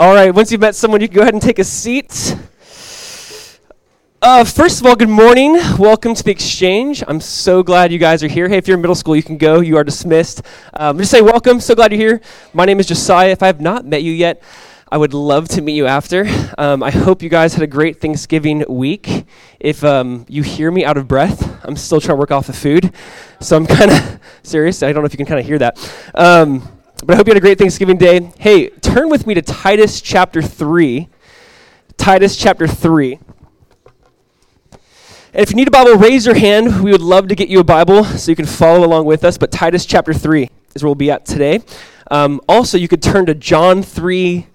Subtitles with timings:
[0.00, 2.34] All right, once you've met someone, you can go ahead and take a seat.
[4.22, 5.58] Uh, first of all, good morning.
[5.78, 7.04] Welcome to the exchange.
[7.06, 8.48] I'm so glad you guys are here.
[8.48, 9.60] Hey, if you're in middle school, you can go.
[9.60, 10.40] You are dismissed.
[10.72, 11.60] Um, just say welcome.
[11.60, 12.20] So glad you're here.
[12.54, 13.28] My name is Josiah.
[13.28, 14.42] If I have not met you yet,
[14.90, 16.26] I would love to meet you after.
[16.56, 19.26] Um, I hope you guys had a great Thanksgiving week.
[19.60, 22.54] If um, you hear me out of breath, I'm still trying to work off the
[22.54, 22.90] food.
[23.40, 24.82] So I'm kind of serious.
[24.82, 25.76] I don't know if you can kind of hear that.
[26.14, 26.66] Um,
[27.04, 28.30] but I hope you had a great Thanksgiving day.
[28.38, 31.08] Hey, turn with me to Titus chapter 3.
[31.96, 33.18] Titus chapter 3.
[35.32, 36.82] And if you need a Bible, raise your hand.
[36.82, 39.38] We would love to get you a Bible so you can follow along with us.
[39.38, 41.60] But Titus chapter 3 is where we'll be at today.
[42.10, 44.46] Um, also, you could turn to John 3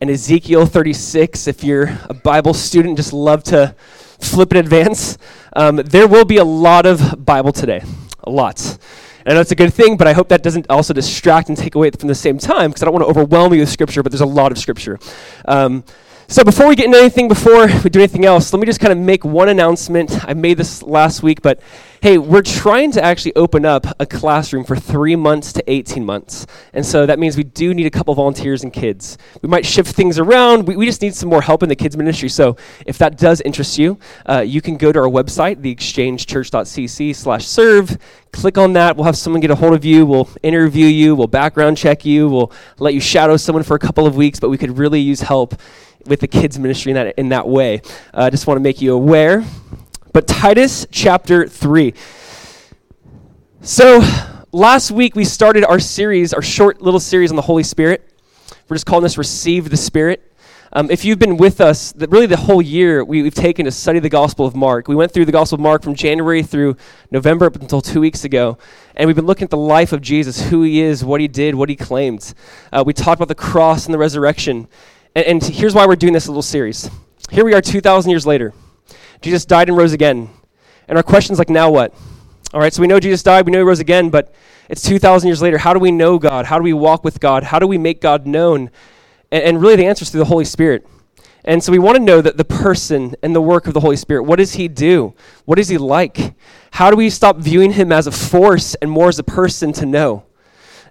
[0.00, 3.76] and Ezekiel 36 if you're a Bible student, just love to
[4.20, 5.18] flip in advance.
[5.54, 7.84] Um, there will be a lot of Bible today.
[8.24, 8.78] A lot.
[9.24, 11.56] And I know it's a good thing, but I hope that doesn't also distract and
[11.56, 14.02] take away from the same time because I don't want to overwhelm you with Scripture,
[14.02, 14.98] but there's a lot of Scripture.
[15.44, 15.84] Um,
[16.32, 18.90] so before we get into anything, before we do anything else, let me just kind
[18.90, 20.26] of make one announcement.
[20.26, 21.60] I made this last week, but
[22.00, 26.46] hey, we're trying to actually open up a classroom for three months to 18 months.
[26.72, 29.18] And so that means we do need a couple volunteers and kids.
[29.42, 30.66] We might shift things around.
[30.66, 32.30] We, we just need some more help in the kids ministry.
[32.30, 37.46] So if that does interest you, uh, you can go to our website, theexchangechurch.cc slash
[37.46, 37.98] serve.
[38.32, 38.96] Click on that.
[38.96, 40.06] We'll have someone get a hold of you.
[40.06, 41.14] We'll interview you.
[41.14, 42.30] We'll background check you.
[42.30, 45.20] We'll let you shadow someone for a couple of weeks, but we could really use
[45.20, 45.54] help
[46.06, 47.80] with the kids ministry in that in that way.
[48.12, 49.44] I uh, just want to make you aware.
[50.12, 51.94] But Titus chapter 3.
[53.62, 54.02] So,
[54.52, 58.06] last week we started our series, our short little series on the Holy Spirit.
[58.68, 60.32] We're just calling this Receive the Spirit.
[60.74, 63.70] Um, if you've been with us, the, really the whole year, we, have taken to
[63.70, 64.88] study the Gospel of Mark.
[64.88, 66.78] We went through the Gospel of Mark from January through
[67.10, 68.56] November up until two weeks ago.
[68.96, 71.54] And we've been looking at the life of Jesus, who he is, what he did,
[71.54, 72.32] what he claimed.
[72.72, 74.66] Uh, we talked about the cross and the resurrection.
[75.14, 76.90] And, and here's why we're doing this little series.
[77.30, 78.52] Here we are 2,000 years later.
[79.20, 80.30] Jesus died and rose again.
[80.88, 81.94] And our question's like, now what?
[82.52, 84.34] All right, so we know Jesus died, we know he rose again, but
[84.68, 85.58] it's 2,000 years later.
[85.58, 86.44] How do we know God?
[86.44, 87.44] How do we walk with God?
[87.44, 88.70] How do we make God known?
[89.30, 90.86] And, and really, the answer is through the Holy Spirit.
[91.44, 93.96] And so we want to know that the person and the work of the Holy
[93.96, 94.24] Spirit.
[94.24, 95.14] What does he do?
[95.44, 96.34] What is he like?
[96.72, 99.86] How do we stop viewing him as a force and more as a person to
[99.86, 100.24] know?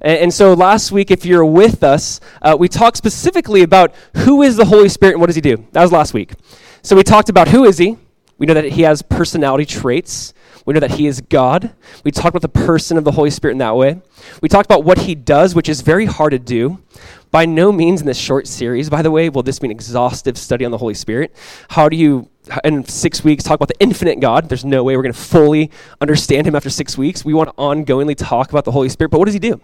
[0.02, 4.58] And, so last week, if you're with us, uh, we talked specifically about who is
[4.58, 5.66] the Holy Spirit and what does he do.
[5.74, 6.34] That was last week.
[6.82, 7.98] So we talked about who is he.
[8.40, 10.34] We know that he has personality traits.
[10.66, 11.76] We know that he is God.
[12.04, 14.02] We talked about the person of the Holy Spirit in that way.
[14.42, 16.82] We talked about what he does, which is very hard to do.
[17.30, 20.38] By no means in this short series, by the way, will this be an exhaustive
[20.38, 21.36] study on the Holy Spirit.
[21.70, 22.30] How do you,
[22.64, 24.50] in six weeks, talk about the infinite God?
[24.50, 25.70] There's no way we're going to fully
[26.02, 27.24] understand him after six weeks.
[27.24, 29.62] We want to ongoingly talk about the Holy Spirit, but what does he do?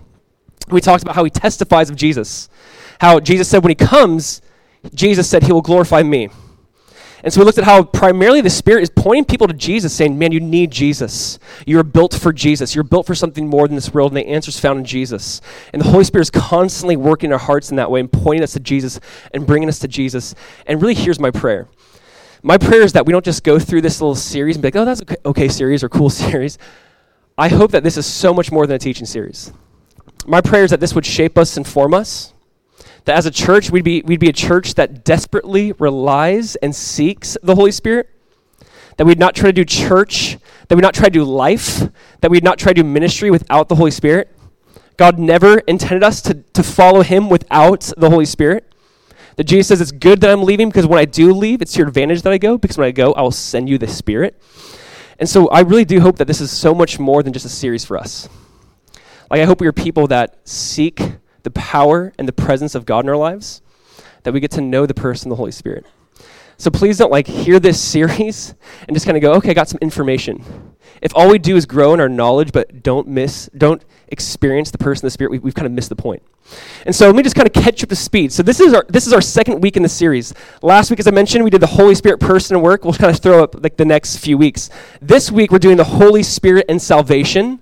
[0.70, 2.50] We talked about how he testifies of Jesus.
[3.00, 4.42] How Jesus said when he comes,
[4.94, 6.30] Jesus said he will glorify me.
[7.24, 10.18] And so we looked at how primarily the Spirit is pointing people to Jesus, saying,
[10.18, 11.40] Man, you need Jesus.
[11.66, 12.76] You're built for Jesus.
[12.76, 15.42] You're built for something more than this world, and the answer is found in Jesus.
[15.74, 18.54] And the Holy Spirit is constantly working our hearts in that way and pointing us
[18.54, 19.00] to Jesus
[19.34, 20.36] and bringing us to Jesus.
[20.68, 21.68] And really, here's my prayer.
[22.44, 24.76] My prayer is that we don't just go through this little series and be like,
[24.76, 26.60] oh, that's okay, okay series or cool series.
[27.38, 29.52] I hope that this is so much more than a teaching series.
[30.28, 32.34] My prayer is that this would shape us and form us
[33.08, 37.38] that as a church, we'd be, we'd be a church that desperately relies and seeks
[37.42, 38.10] the Holy Spirit.
[38.98, 40.38] That we'd not try to do church,
[40.68, 41.90] that we'd not try to do life,
[42.20, 44.36] that we'd not try to do ministry without the Holy Spirit.
[44.98, 48.74] God never intended us to, to follow Him without the Holy Spirit.
[49.38, 51.80] That Jesus says it's good that I'm leaving because when I do leave, it's to
[51.80, 54.36] your advantage that I go because when I go, I will send you the Spirit.
[55.18, 57.50] And so I really do hope that this is so much more than just a
[57.50, 58.28] series for us.
[59.30, 61.02] Like, I hope we are people that seek
[61.44, 63.62] the power and the presence of God in our lives,
[64.24, 65.86] that we get to know the person, the Holy Spirit.
[66.58, 68.56] So please don't like hear this series
[68.88, 70.44] and just kind of go, okay, I got some information.
[71.02, 74.80] If all we do is grow in our knowledge, but don't miss, don't experience the
[74.80, 76.24] person, the spirit, we, have kind of missed the point.
[76.86, 78.32] And so let me just kind of catch up to speed.
[78.32, 80.34] So this is our this is our second week in the series.
[80.62, 82.86] Last week, as I mentioned, we did the Holy Spirit person and work.
[82.86, 84.69] We'll kind of throw up like the next few weeks.
[85.01, 87.62] This week we're doing the Holy Spirit and salvation.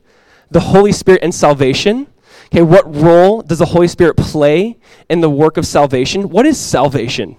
[0.52, 2.08] The Holy Spirit and salvation.
[2.48, 4.78] Okay, what role does the Holy Spirit play
[5.10, 6.30] in the work of salvation?
[6.30, 7.38] What is salvation?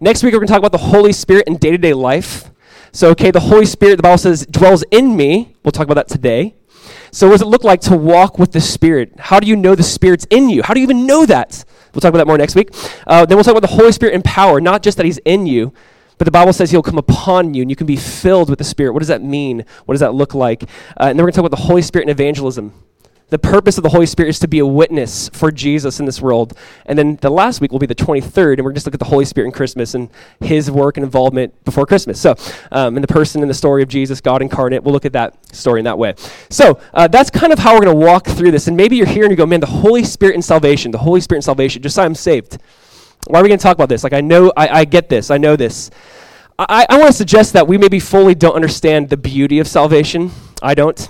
[0.00, 2.50] Next week, we're going to talk about the Holy Spirit in day to day life.
[2.92, 5.56] So, okay, the Holy Spirit, the Bible says, dwells in me.
[5.62, 6.54] We'll talk about that today.
[7.12, 9.12] So, what does it look like to walk with the Spirit?
[9.18, 10.62] How do you know the Spirit's in you?
[10.62, 11.64] How do you even know that?
[11.92, 12.70] We'll talk about that more next week.
[13.06, 15.46] Uh, then we'll talk about the Holy Spirit in power, not just that He's in
[15.46, 15.72] you,
[16.20, 18.64] but the Bible says He'll come upon you and you can be filled with the
[18.64, 18.92] Spirit.
[18.92, 19.64] What does that mean?
[19.86, 20.64] What does that look like?
[20.64, 20.66] Uh,
[21.04, 22.74] and then we're going to talk about the Holy Spirit and evangelism.
[23.30, 26.20] The purpose of the Holy Spirit is to be a witness for Jesus in this
[26.20, 26.52] world.
[26.84, 29.06] And then the last week will be the 23rd, and we're just look at the
[29.06, 32.20] Holy Spirit in Christmas and his work and involvement before Christmas.
[32.20, 32.34] So,
[32.70, 35.54] um, in the person in the story of Jesus, God incarnate, we'll look at that
[35.56, 36.16] story in that way.
[36.50, 38.68] So, uh, that's kind of how we're going to walk through this.
[38.68, 41.22] And maybe you're here and you go, man, the Holy Spirit and salvation, the Holy
[41.22, 42.58] Spirit and salvation, just so I'm saved.
[43.26, 44.02] Why are we going to talk about this?
[44.02, 45.90] Like, I know, I, I get this, I know this.
[46.58, 50.30] I, I want to suggest that we maybe fully don't understand the beauty of salvation.
[50.62, 51.08] I don't.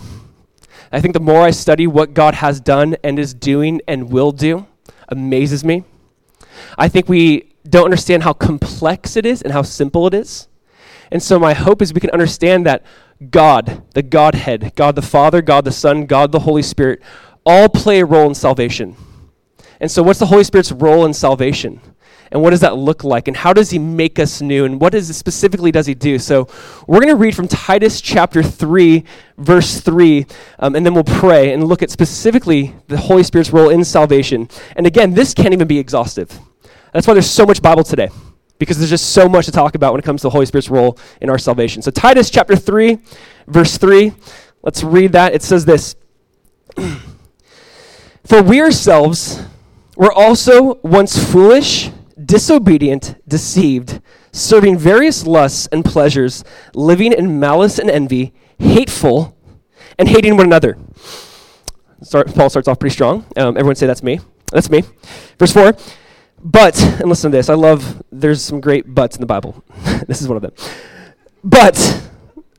[0.93, 4.33] I think the more I study what God has done and is doing and will
[4.33, 4.67] do,
[5.09, 5.85] amazes me.
[6.79, 10.49] I think we don't understand how complex it is and how simple it is.
[11.11, 12.85] And so my hope is we can understand that
[13.31, 17.03] God, the Godhead, God the Father, God the Son, God the Holy Spirit,
[17.45, 18.97] all play a role in salvation.
[19.81, 21.81] And so, what's the Holy Spirit's role in salvation?
[22.33, 24.95] And what does that look like and how does he make us new and what
[24.95, 26.19] is specifically does he do?
[26.19, 26.49] So
[26.87, 29.05] we're going to read from titus chapter 3
[29.39, 30.27] verse 3
[30.61, 34.49] um, and then we'll pray and look at specifically the holy spirit's role in salvation.
[34.77, 36.39] And again this can't even be exhaustive.
[36.93, 38.09] That's why there's so much bible today
[38.59, 40.71] because there's just so much to talk about when it comes to the holy spirit's
[40.71, 41.83] role in our salvation.
[41.83, 42.99] So titus chapter 3
[43.49, 44.13] verse 3
[44.63, 45.35] let's read that.
[45.35, 45.97] It says this
[48.25, 49.43] for we ourselves
[49.97, 51.91] were also once foolish
[52.31, 54.01] disobedient, deceived,
[54.31, 56.45] serving various lusts and pleasures,
[56.75, 59.37] living in malice and envy, hateful,
[59.99, 60.79] and hating one another.
[62.03, 63.27] Start, Paul starts off pretty strong.
[63.37, 64.21] Um, everyone say that's me.
[64.53, 64.85] That's me.
[65.41, 65.77] Verse 4.
[66.43, 69.65] But, and listen to this, I love, there's some great buts in the Bible.
[70.07, 70.53] this is one of them.
[71.43, 72.01] But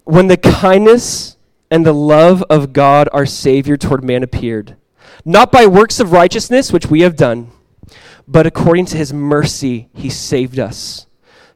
[0.04, 1.38] when the kindness
[1.72, 4.76] and the love of God our Savior toward man appeared,
[5.24, 7.52] not by works of righteousness which we have done,
[8.32, 11.06] but according to his mercy, he saved us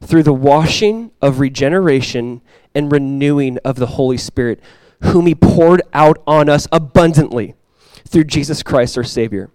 [0.03, 2.41] through the washing of regeneration
[2.75, 4.59] and renewing of the Holy Spirit,
[5.01, 7.55] whom he poured out on us abundantly
[8.05, 9.49] through Jesus Christ our Savior.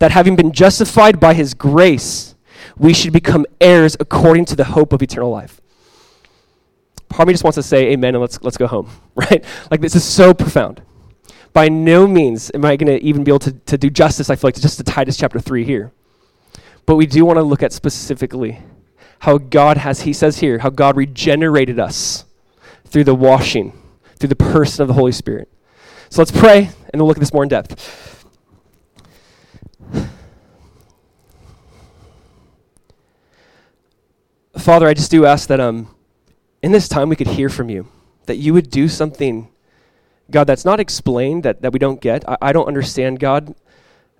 [0.00, 2.34] That having been justified by his grace,
[2.76, 5.60] we should become heirs according to the hope of eternal life.
[7.08, 9.44] Part of me just wants to say amen and let's, let's go home, right?
[9.70, 10.82] Like this is so profound.
[11.52, 14.34] By no means am I going to even be able to, to do justice, I
[14.34, 15.92] feel like, to just to Titus chapter 3 here.
[16.88, 18.60] But we do want to look at specifically
[19.18, 22.24] how God has, he says here, how God regenerated us
[22.86, 23.78] through the washing,
[24.18, 25.50] through the person of the Holy Spirit.
[26.08, 28.24] So let's pray, and we'll look at this more in depth.
[34.56, 35.94] Father, I just do ask that um,
[36.62, 37.86] in this time we could hear from you,
[38.24, 39.50] that you would do something,
[40.30, 42.26] God, that's not explained, that, that we don't get.
[42.26, 43.54] I, I don't understand, God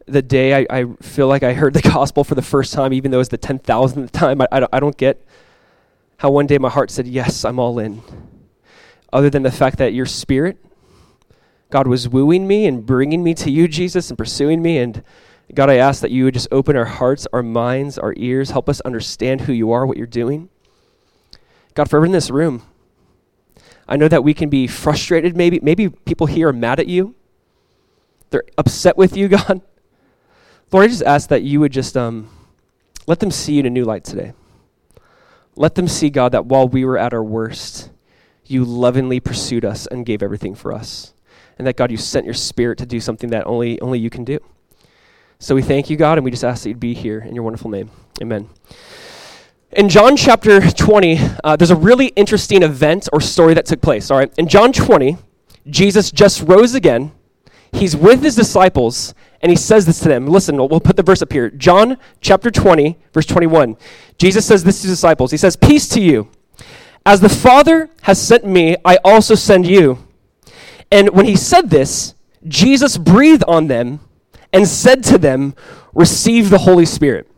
[0.08, 3.10] the day I, I, feel like I heard the gospel for the first time, even
[3.10, 5.25] though it's the 10,000th time, I, I, don't, I don't get
[6.19, 8.02] how one day my heart said, Yes, I'm all in.
[9.12, 10.58] Other than the fact that your spirit,
[11.70, 14.78] God was wooing me and bringing me to you, Jesus, and pursuing me.
[14.78, 15.02] And
[15.55, 18.69] God, I ask that you would just open our hearts, our minds, our ears, help
[18.69, 20.50] us understand who you are, what you're doing.
[21.75, 22.62] God, for everyone in this room,
[23.88, 25.37] I know that we can be frustrated.
[25.37, 27.14] Maybe, maybe people here are mad at you.
[28.31, 29.62] They're upset with you, God.
[30.70, 32.29] Lord, I just ask that you would just um,
[33.06, 34.35] let them see you in a new light today.
[35.56, 37.91] Let them see, God, that while we were at our worst,
[38.44, 41.15] you lovingly pursued us and gave everything for us.
[41.59, 44.25] And that, God, you sent your spirit to do something that only, only you can
[44.25, 44.38] do.
[45.38, 47.44] So we thank you, God, and we just ask that you'd be here in your
[47.44, 47.91] wonderful name.
[48.20, 48.50] Amen.
[49.73, 54.10] In John chapter 20, uh, there's a really interesting event or story that took place.
[54.10, 54.32] All right.
[54.37, 55.17] In John 20,
[55.69, 57.13] Jesus just rose again.
[57.72, 60.26] He's with his disciples, and he says this to them.
[60.26, 61.50] Listen, we'll put the verse up here.
[61.50, 63.76] John chapter 20, verse 21.
[64.18, 65.30] Jesus says this to his disciples.
[65.30, 66.28] He says, Peace to you.
[67.06, 70.06] As the Father has sent me, I also send you.
[70.90, 72.14] And when he said this,
[72.46, 74.00] Jesus breathed on them
[74.52, 75.54] and said to them,
[75.94, 77.28] Receive the Holy Spirit.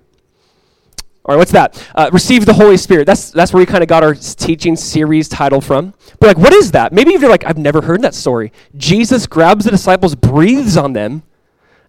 [1.25, 1.87] All right, what's that?
[1.95, 3.07] Uh, receive the Holy Spirit.
[3.07, 5.92] That's, that's where we kind of got our teaching series title from.
[6.19, 6.95] But like, what is that?
[6.95, 8.52] Maybe you're like, I've never heard that story.
[8.76, 11.23] Jesus grabs the disciples, breathes on them,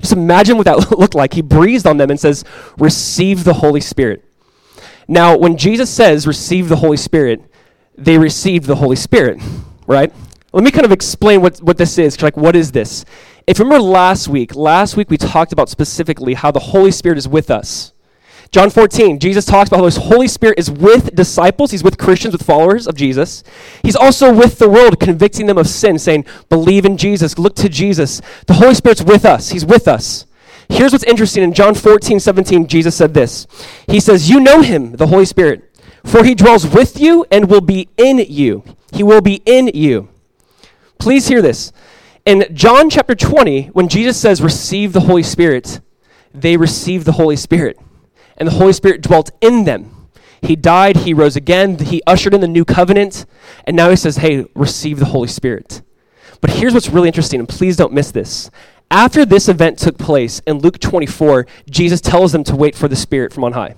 [0.01, 1.33] just imagine what that looked like.
[1.33, 2.43] He breathed on them and says,
[2.77, 4.23] Receive the Holy Spirit.
[5.07, 7.41] Now, when Jesus says, Receive the Holy Spirit,
[7.97, 9.39] they received the Holy Spirit,
[9.87, 10.11] right?
[10.53, 12.21] Let me kind of explain what, what this is.
[12.21, 13.05] Like, what is this?
[13.47, 17.17] If you remember last week, last week we talked about specifically how the Holy Spirit
[17.17, 17.90] is with us.
[18.51, 21.71] John 14, Jesus talks about how the Holy Spirit is with disciples.
[21.71, 23.45] He's with Christians, with followers of Jesus.
[23.81, 27.69] He's also with the world, convicting them of sin, saying, Believe in Jesus, look to
[27.69, 28.21] Jesus.
[28.47, 29.51] The Holy Spirit's with us.
[29.51, 30.25] He's with us.
[30.67, 31.43] Here's what's interesting.
[31.43, 33.47] In John 14, 17, Jesus said this
[33.87, 35.63] He says, You know him, the Holy Spirit,
[36.03, 38.65] for he dwells with you and will be in you.
[38.91, 40.09] He will be in you.
[40.99, 41.71] Please hear this.
[42.25, 45.79] In John chapter 20, when Jesus says, receive the Holy Spirit,
[46.33, 47.79] they receive the Holy Spirit.
[48.41, 50.09] And the Holy Spirit dwelt in them.
[50.41, 53.27] He died, he rose again, he ushered in the new covenant,
[53.67, 55.83] and now he says, hey, receive the Holy Spirit.
[56.41, 58.49] But here's what's really interesting, and please don't miss this.
[58.89, 62.95] After this event took place in Luke 24, Jesus tells them to wait for the
[62.95, 63.75] Spirit from on high.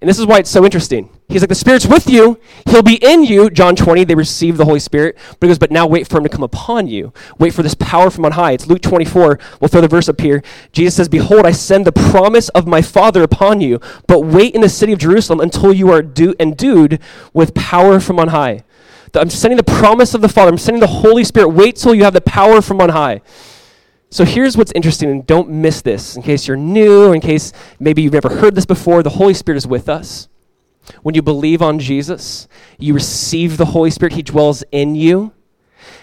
[0.00, 1.10] And this is why it's so interesting.
[1.28, 2.38] He's like, the Spirit's with you.
[2.66, 3.50] He'll be in you.
[3.50, 5.16] John 20, they receive the Holy Spirit.
[5.40, 7.12] But he goes, but now wait for him to come upon you.
[7.38, 8.52] Wait for this power from on high.
[8.52, 9.40] It's Luke 24.
[9.60, 10.42] We'll throw the verse up here.
[10.72, 13.80] Jesus says, Behold, I send the promise of my Father upon you.
[14.06, 17.00] But wait in the city of Jerusalem until you are do- endued
[17.34, 18.64] with power from on high.
[19.14, 20.50] I'm sending the promise of the Father.
[20.50, 21.48] I'm sending the Holy Spirit.
[21.48, 23.20] Wait till you have the power from on high.
[24.10, 27.52] So here's what's interesting, and don't miss this in case you're new, or in case
[27.78, 29.02] maybe you've never heard this before.
[29.02, 30.28] The Holy Spirit is with us.
[31.02, 32.48] When you believe on Jesus,
[32.78, 35.32] you receive the Holy Spirit, He dwells in you.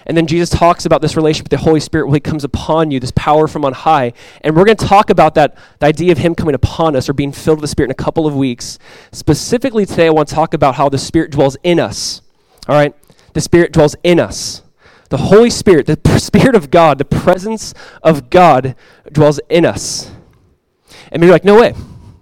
[0.05, 2.91] And then Jesus talks about this relationship with the Holy Spirit when He comes upon
[2.91, 4.13] you, this power from on high.
[4.41, 7.13] And we're going to talk about that, the idea of Him coming upon us or
[7.13, 8.77] being filled with the Spirit in a couple of weeks.
[9.11, 12.21] Specifically today, I want to talk about how the Spirit dwells in us.
[12.67, 12.93] All right?
[13.33, 14.61] The Spirit dwells in us.
[15.09, 18.75] The Holy Spirit, the Spirit of God, the presence of God
[19.11, 20.11] dwells in us.
[21.11, 21.73] And maybe like, no way.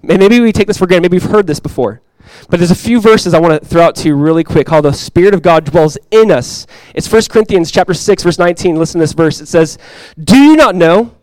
[0.01, 1.03] Maybe we take this for granted.
[1.03, 2.01] Maybe we've heard this before.
[2.49, 4.81] But there's a few verses I want to throw out to you really quick how
[4.81, 6.67] the Spirit of God dwells in us.
[6.93, 8.75] It's 1 Corinthians chapter 6, verse 19.
[8.75, 9.39] Listen to this verse.
[9.39, 9.77] It says,
[10.21, 11.15] Do you not know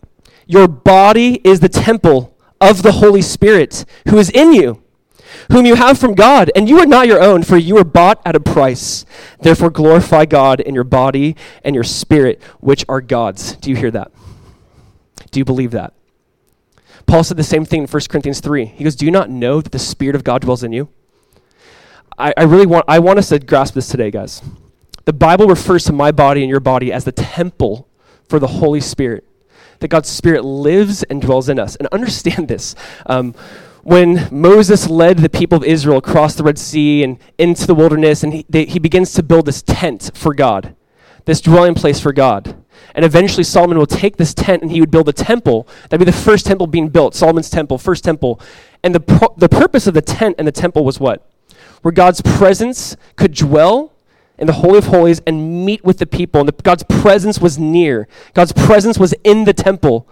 [0.46, 4.82] your body is the temple of the Holy Spirit who is in you?
[5.52, 8.20] Whom you have from God, and you are not your own, for you were bought
[8.24, 9.04] at a price.
[9.40, 13.56] Therefore, glorify God in your body and your spirit, which are God's.
[13.56, 14.12] Do you hear that?
[15.30, 15.94] Do you believe that?
[17.06, 18.66] Paul said the same thing in 1 Corinthians 3.
[18.66, 20.88] He goes, Do you not know that the Spirit of God dwells in you?
[22.18, 24.42] I, I really want, I want us to grasp this today, guys.
[25.06, 27.88] The Bible refers to my body and your body as the temple
[28.28, 29.24] for the Holy Spirit,
[29.80, 31.74] that God's Spirit lives and dwells in us.
[31.76, 32.76] And understand this.
[33.06, 33.34] Um,
[33.90, 38.22] when Moses led the people of Israel across the Red Sea and into the wilderness,
[38.22, 40.76] and he, they, he begins to build this tent for God,
[41.24, 42.54] this dwelling place for God.
[42.94, 45.66] And eventually, Solomon will take this tent and he would build a temple.
[45.88, 48.40] That'd be the first temple being built, Solomon's temple, first temple.
[48.84, 51.28] And the, the purpose of the tent and the temple was what?
[51.82, 53.92] Where God's presence could dwell
[54.38, 56.38] in the Holy of Holies and meet with the people.
[56.38, 60.06] And the, God's presence was near, God's presence was in the temple.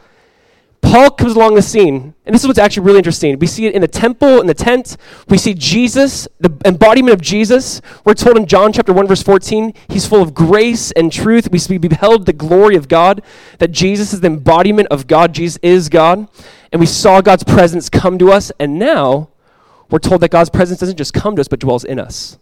[0.81, 3.39] Paul comes along the scene, and this is what's actually really interesting.
[3.39, 4.97] We see it in the temple, in the tent.
[5.29, 7.83] We see Jesus, the embodiment of Jesus.
[8.05, 11.51] We're told in John chapter 1, verse 14, he's full of grace and truth.
[11.51, 13.23] We, beheld the glory of God,
[13.59, 15.35] that Jesus is the embodiment of God.
[15.35, 16.29] Jesus is God.
[16.73, 19.31] And we saw God's presence come to us, and now
[19.91, 22.39] we're told that God's presence doesn't just come to us, but dwells in us.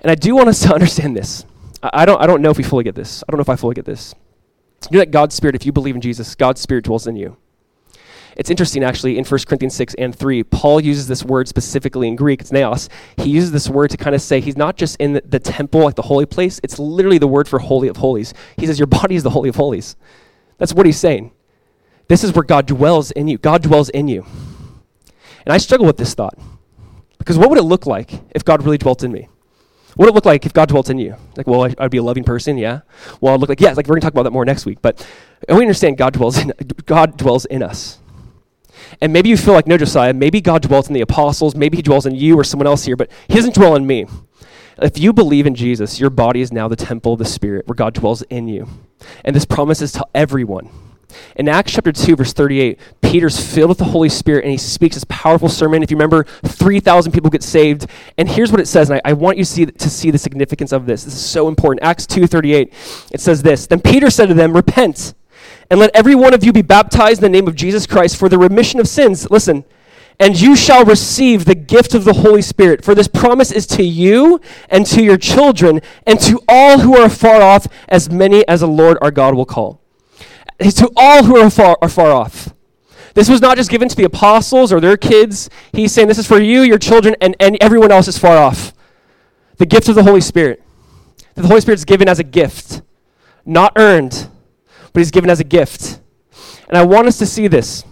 [0.00, 1.44] And I do want us to understand this.
[1.82, 3.22] I don't, I don't know if we fully get this.
[3.26, 4.14] I don't know if I fully get this.
[4.90, 7.36] You know that God's Spirit, if you believe in Jesus, God's Spirit dwells in you.
[8.36, 12.16] It's interesting, actually, in 1 Corinthians 6 and 3, Paul uses this word specifically in
[12.16, 12.90] Greek, it's naos.
[13.16, 15.80] He uses this word to kind of say he's not just in the, the temple,
[15.80, 18.34] like the holy place, it's literally the word for holy of holies.
[18.58, 19.96] He says, Your body is the holy of holies.
[20.58, 21.32] That's what he's saying.
[22.08, 23.38] This is where God dwells in you.
[23.38, 24.26] God dwells in you.
[25.44, 26.38] And I struggle with this thought.
[27.18, 29.28] Because what would it look like if God really dwelt in me?
[29.96, 31.16] What would it look like if God dwelt in you?
[31.36, 32.80] Like, well, I, would be a loving person, yeah.
[33.20, 34.82] Well, I'd look like, yeah, like we're to talk about that more next week.
[34.82, 35.06] But
[35.48, 36.52] we understand God dwells in,
[36.84, 37.98] God dwells in us.
[39.00, 41.82] And maybe you feel like, no, Josiah, maybe God dwells in the apostles, maybe he
[41.82, 44.06] dwells in you or someone else here, but he doesn't dwell in me.
[44.78, 47.74] If you believe in Jesus, your body is now the temple of the Spirit where
[47.74, 48.68] God dwells in you.
[49.24, 50.68] And this promise is to everyone.
[51.36, 54.96] In Acts chapter 2, verse 38, Peter's filled with the Holy Spirit and he speaks
[54.96, 55.82] this powerful sermon.
[55.82, 57.86] If you remember, 3,000 people get saved.
[58.18, 60.18] And here's what it says, and I, I want you to see, to see the
[60.18, 61.04] significance of this.
[61.04, 61.84] This is so important.
[61.84, 65.14] Acts 2.38, it says this, Then Peter said to them, Repent,
[65.70, 68.28] and let every one of you be baptized in the name of Jesus Christ for
[68.28, 69.30] the remission of sins.
[69.30, 69.64] Listen,
[70.18, 72.84] and you shall receive the gift of the Holy Spirit.
[72.84, 77.10] For this promise is to you and to your children and to all who are
[77.10, 79.80] far off, as many as the Lord our God will call
[80.58, 82.52] to all who are far, are far off.
[83.14, 85.48] This was not just given to the apostles or their kids.
[85.72, 88.74] He's saying this is for you, your children, and, and everyone else is far off.
[89.56, 90.62] The gift of the Holy Spirit.
[91.34, 92.82] The Holy Spirit is given as a gift,
[93.44, 94.28] not earned,
[94.92, 96.00] but He's given as a gift.
[96.68, 97.84] And I want us to see this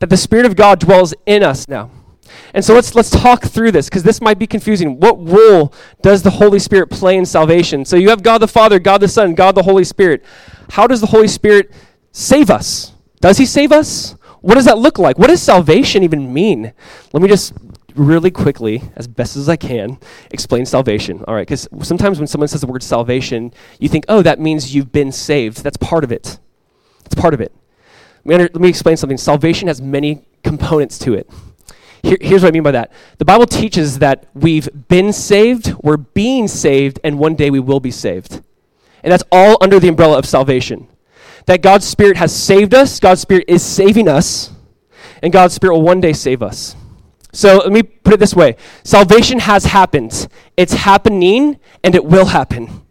[0.00, 1.90] that the Spirit of God dwells in us now.
[2.54, 5.00] And so let's let's talk through this because this might be confusing.
[5.00, 5.72] What role
[6.02, 7.84] does the Holy Spirit play in salvation?
[7.84, 10.24] So you have God the Father, God the Son, God the Holy Spirit.
[10.70, 11.72] How does the Holy Spirit
[12.12, 12.92] save us.
[13.20, 14.14] Does he save us?
[14.40, 15.18] What does that look like?
[15.18, 16.72] What does salvation even mean?
[17.12, 17.52] Let me just
[17.94, 19.98] really quickly, as best as I can,
[20.30, 21.24] explain salvation.
[21.26, 24.74] All right, because sometimes when someone says the word salvation, you think, oh, that means
[24.74, 25.64] you've been saved.
[25.64, 26.38] That's part of it.
[27.02, 27.52] That's part of it.
[28.24, 29.18] Let me explain something.
[29.18, 31.28] Salvation has many components to it.
[32.02, 32.92] Here, here's what I mean by that.
[33.18, 37.80] The Bible teaches that we've been saved, we're being saved, and one day we will
[37.80, 38.42] be saved.
[39.02, 40.86] And that's all under the umbrella of salvation.
[41.48, 44.52] That God's Spirit has saved us, God's Spirit is saving us,
[45.22, 46.76] and God's Spirit will one day save us.
[47.32, 50.28] So let me put it this way salvation has happened,
[50.58, 52.82] it's happening, and it will happen.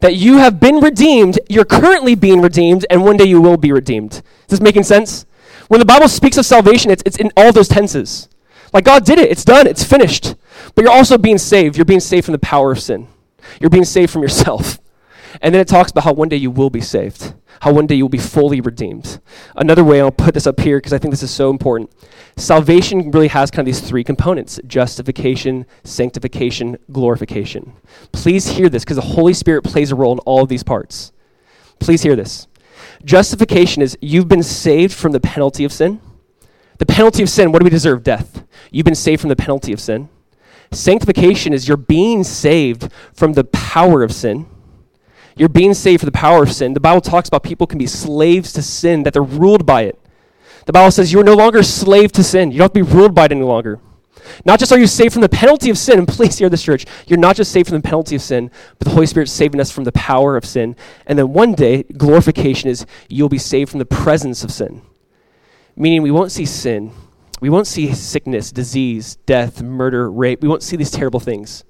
[0.00, 3.70] That you have been redeemed, you're currently being redeemed, and one day you will be
[3.70, 4.14] redeemed.
[4.14, 5.26] Is this making sense?
[5.68, 8.30] When the Bible speaks of salvation, it's, it's in all those tenses.
[8.72, 10.36] Like God did it, it's done, it's finished.
[10.74, 11.76] But you're also being saved.
[11.76, 13.08] You're being saved from the power of sin,
[13.60, 14.78] you're being saved from yourself.
[15.42, 17.94] And then it talks about how one day you will be saved, how one day
[17.94, 19.20] you will be fully redeemed.
[19.54, 21.90] Another way, I'll put this up here because I think this is so important.
[22.36, 27.74] Salvation really has kind of these three components justification, sanctification, glorification.
[28.12, 31.12] Please hear this because the Holy Spirit plays a role in all of these parts.
[31.78, 32.48] Please hear this.
[33.04, 36.00] Justification is you've been saved from the penalty of sin.
[36.78, 38.02] The penalty of sin, what do we deserve?
[38.02, 38.44] Death.
[38.70, 40.08] You've been saved from the penalty of sin.
[40.72, 44.46] Sanctification is you're being saved from the power of sin.
[45.40, 46.74] You're being saved from the power of sin.
[46.74, 49.98] The Bible talks about people can be slaves to sin, that they're ruled by it.
[50.66, 52.52] The Bible says you're no longer a slave to sin.
[52.52, 53.80] You don't have to be ruled by it any longer.
[54.44, 56.84] Not just are you saved from the penalty of sin, and please hear this, church,
[57.06, 59.70] you're not just saved from the penalty of sin, but the Holy Spirit's saving us
[59.70, 60.76] from the power of sin.
[61.06, 64.82] And then one day, glorification is you'll be saved from the presence of sin.
[65.74, 66.92] Meaning we won't see sin.
[67.40, 70.42] We won't see sickness, disease, death, murder, rape.
[70.42, 71.64] We won't see these terrible things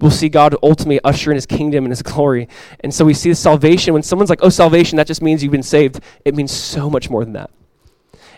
[0.00, 2.48] we'll see God ultimately usher in his kingdom and his glory.
[2.80, 3.94] And so we see the salvation.
[3.94, 7.10] When someone's like, oh, salvation, that just means you've been saved, it means so much
[7.10, 7.50] more than that.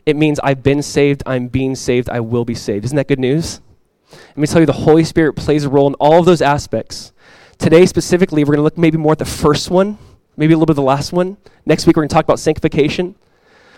[0.05, 2.85] It means I've been saved, I'm being saved, I will be saved.
[2.85, 3.61] Isn't that good news?
[4.11, 7.13] Let me tell you, the Holy Spirit plays a role in all of those aspects.
[7.59, 9.99] Today, specifically, we're going to look maybe more at the first one,
[10.37, 11.37] maybe a little bit of the last one.
[11.65, 13.15] Next week, we're going to talk about sanctification.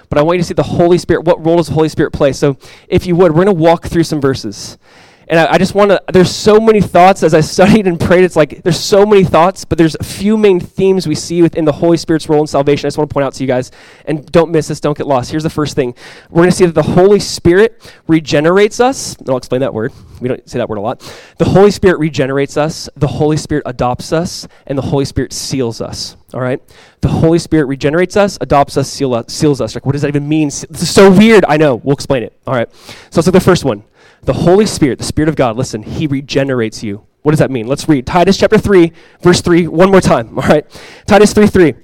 [0.09, 1.25] But I want you to see the Holy Spirit.
[1.25, 2.33] What role does the Holy Spirit play?
[2.33, 2.57] So,
[2.89, 4.79] if you would, we're going to walk through some verses.
[5.29, 8.25] And I, I just want to, there's so many thoughts as I studied and prayed.
[8.25, 11.65] It's like there's so many thoughts, but there's a few main themes we see within
[11.65, 12.87] the Holy Spirit's role in salvation.
[12.87, 13.71] I just want to point out to you guys,
[14.05, 15.31] and don't miss this, don't get lost.
[15.31, 15.95] Here's the first thing
[16.31, 19.17] we're going to see that the Holy Spirit regenerates us.
[19.29, 19.93] I'll explain that word.
[20.21, 21.01] We don't say that word a lot.
[21.39, 25.81] The Holy Spirit regenerates us, the Holy Spirit adopts us, and the Holy Spirit seals
[25.81, 26.17] us.
[26.33, 26.61] All right?
[27.01, 29.75] The Holy Spirit regenerates us, adopts us, seal us seals us.
[29.75, 30.49] Like, what does that even mean?
[30.49, 31.45] This is so weird.
[31.47, 31.77] I know.
[31.77, 32.33] We'll explain it.
[32.47, 32.69] All right.
[32.75, 33.85] So let's look at the first one.
[34.25, 37.07] The Holy Spirit, the Spirit of God, listen, He regenerates you.
[37.23, 37.67] What does that mean?
[37.67, 40.39] Let's read Titus chapter 3, verse 3, one more time.
[40.39, 40.67] All right.
[41.07, 41.75] Titus 3 3.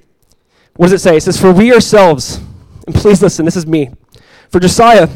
[0.75, 1.17] What does it say?
[1.17, 2.39] It says, For we ourselves,
[2.85, 3.89] and please listen, this is me.
[4.49, 5.09] For Josiah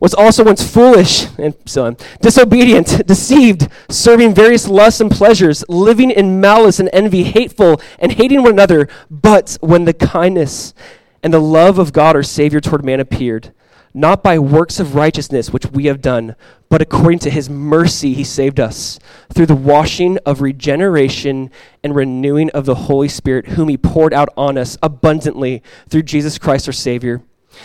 [0.00, 6.40] was also once foolish and so disobedient, deceived, serving various lusts and pleasures, living in
[6.40, 8.88] malice and envy, hateful, and hating one another.
[9.10, 10.74] But when the kindness
[11.22, 13.52] and the love of God our Savior toward man appeared,
[13.96, 16.36] not by works of righteousness which we have done,
[16.68, 18.98] but according to his mercy he saved us,
[19.32, 21.50] through the washing of regeneration
[21.82, 26.36] and renewing of the Holy Spirit, whom he poured out on us abundantly through Jesus
[26.36, 27.22] Christ our Savior.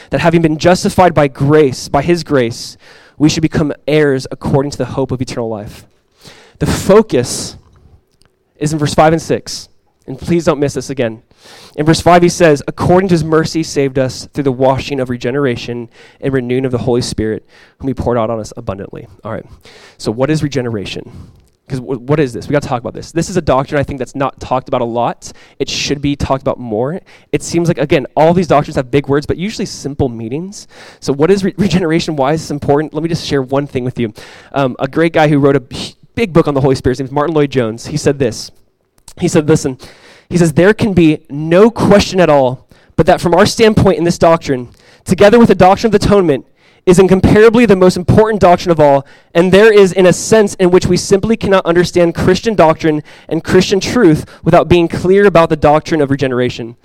[0.09, 2.77] That having been justified by grace, by his grace,
[3.17, 5.85] we should become heirs according to the hope of eternal life.
[6.59, 7.57] The focus
[8.55, 9.67] is in verse 5 and 6.
[10.07, 11.23] And please don't miss this again.
[11.75, 15.09] In verse 5, he says, According to his mercy, saved us through the washing of
[15.09, 17.47] regeneration and renewing of the Holy Spirit,
[17.79, 19.07] whom he poured out on us abundantly.
[19.23, 19.45] All right.
[19.97, 21.31] So, what is regeneration?
[21.65, 22.49] Because w- what is this?
[22.49, 23.13] We got to talk about this.
[23.13, 25.31] This is a doctrine I think that's not talked about a lot.
[25.57, 26.99] It should be talked about more.
[27.31, 30.67] It seems like, again, all these doctrines have big words, but usually simple meanings.
[30.99, 32.17] So, what is re- regeneration?
[32.17, 32.93] Why is this important?
[32.93, 34.13] Let me just share one thing with you.
[34.51, 35.63] Um, a great guy who wrote a
[36.15, 37.85] big book on the Holy Spirit, his name is Martyn Lloyd-Jones.
[37.85, 38.51] He said this.
[39.19, 39.77] He said, Listen,
[40.31, 44.05] he says, There can be no question at all, but that from our standpoint in
[44.05, 44.69] this doctrine,
[45.03, 46.45] together with the doctrine of atonement,
[46.85, 50.71] is incomparably the most important doctrine of all, and there is, in a sense, in
[50.71, 55.55] which we simply cannot understand Christian doctrine and Christian truth without being clear about the
[55.55, 56.75] doctrine of regeneration.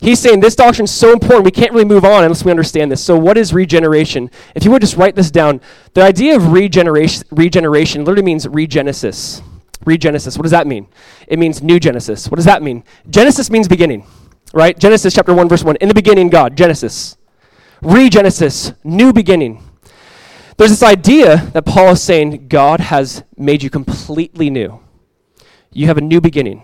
[0.00, 2.90] He's saying this doctrine is so important, we can't really move on unless we understand
[2.90, 3.04] this.
[3.04, 4.30] So, what is regeneration?
[4.54, 5.60] If you would just write this down,
[5.94, 9.42] the idea of regeneration, regeneration literally means regenesis.
[9.84, 10.36] Regenesis.
[10.36, 10.86] What does that mean?
[11.26, 12.28] It means new Genesis.
[12.30, 12.84] What does that mean?
[13.08, 14.06] Genesis means beginning,
[14.52, 14.78] right?
[14.78, 15.76] Genesis chapter 1, verse 1.
[15.76, 16.56] In the beginning, God.
[16.56, 17.16] Genesis.
[17.82, 18.74] Regenesis.
[18.84, 19.62] New beginning.
[20.56, 24.80] There's this idea that Paul is saying God has made you completely new.
[25.72, 26.62] You have a new beginning,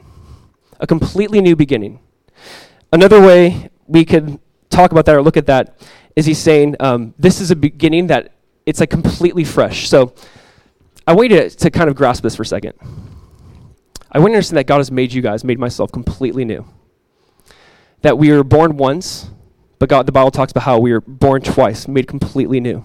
[0.78, 1.98] a completely new beginning.
[2.92, 4.38] Another way we could
[4.70, 5.76] talk about that or look at that
[6.14, 8.32] is he's saying um, this is a beginning that
[8.66, 9.88] it's like completely fresh.
[9.88, 10.14] So
[11.06, 12.74] I want you to, to kind of grasp this for a second.
[14.12, 16.64] I want to understand that God has made you guys, made myself completely new.
[18.02, 19.30] That we were born once,
[19.78, 22.84] but God, the Bible talks about how we were born twice, made completely new.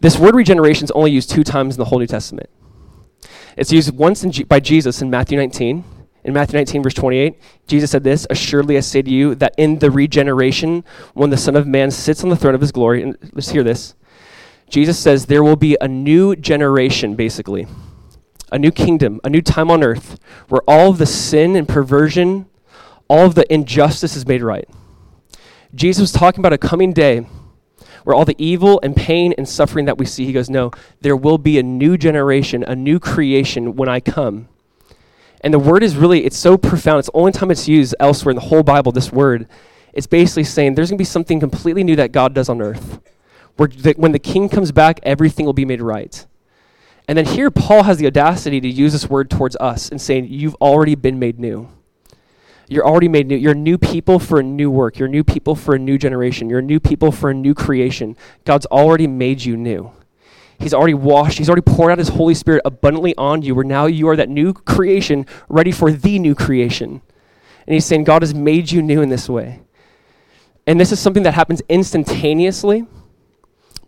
[0.00, 2.48] This word regeneration is only used two times in the whole New Testament.
[3.56, 5.84] It's used once G- by Jesus in Matthew 19.
[6.22, 9.78] In Matthew 19, verse 28, Jesus said this Assuredly I say to you that in
[9.78, 13.16] the regeneration, when the Son of Man sits on the throne of his glory, and
[13.32, 13.94] let's hear this.
[14.68, 17.66] Jesus says there will be a new generation, basically,
[18.52, 22.46] a new kingdom, a new time on earth, where all of the sin and perversion,
[23.08, 24.68] all of the injustice is made right.
[25.74, 27.26] Jesus was talking about a coming day
[28.04, 31.16] where all the evil and pain and suffering that we see, he goes, No, there
[31.16, 34.48] will be a new generation, a new creation when I come.
[35.42, 36.98] And the word is really, it's so profound.
[36.98, 39.48] It's the only time it's used elsewhere in the whole Bible, this word.
[39.92, 43.00] It's basically saying there's going to be something completely new that God does on earth.
[43.56, 46.26] Where the, when the king comes back, everything will be made right.
[47.10, 50.28] And then here, Paul has the audacity to use this word towards us and saying,
[50.28, 51.68] You've already been made new.
[52.68, 53.34] You're already made new.
[53.34, 54.96] You're new people for a new work.
[54.96, 56.48] You're new people for a new generation.
[56.48, 58.16] You're new people for a new creation.
[58.44, 59.90] God's already made you new.
[60.60, 61.38] He's already washed.
[61.38, 64.28] He's already poured out His Holy Spirit abundantly on you, where now you are that
[64.28, 67.02] new creation, ready for the new creation.
[67.66, 69.62] And He's saying, God has made you new in this way.
[70.64, 72.86] And this is something that happens instantaneously.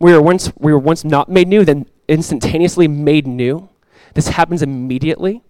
[0.03, 3.69] We were once, we were once not made new, then instantaneously made new.
[4.15, 5.41] This happens immediately.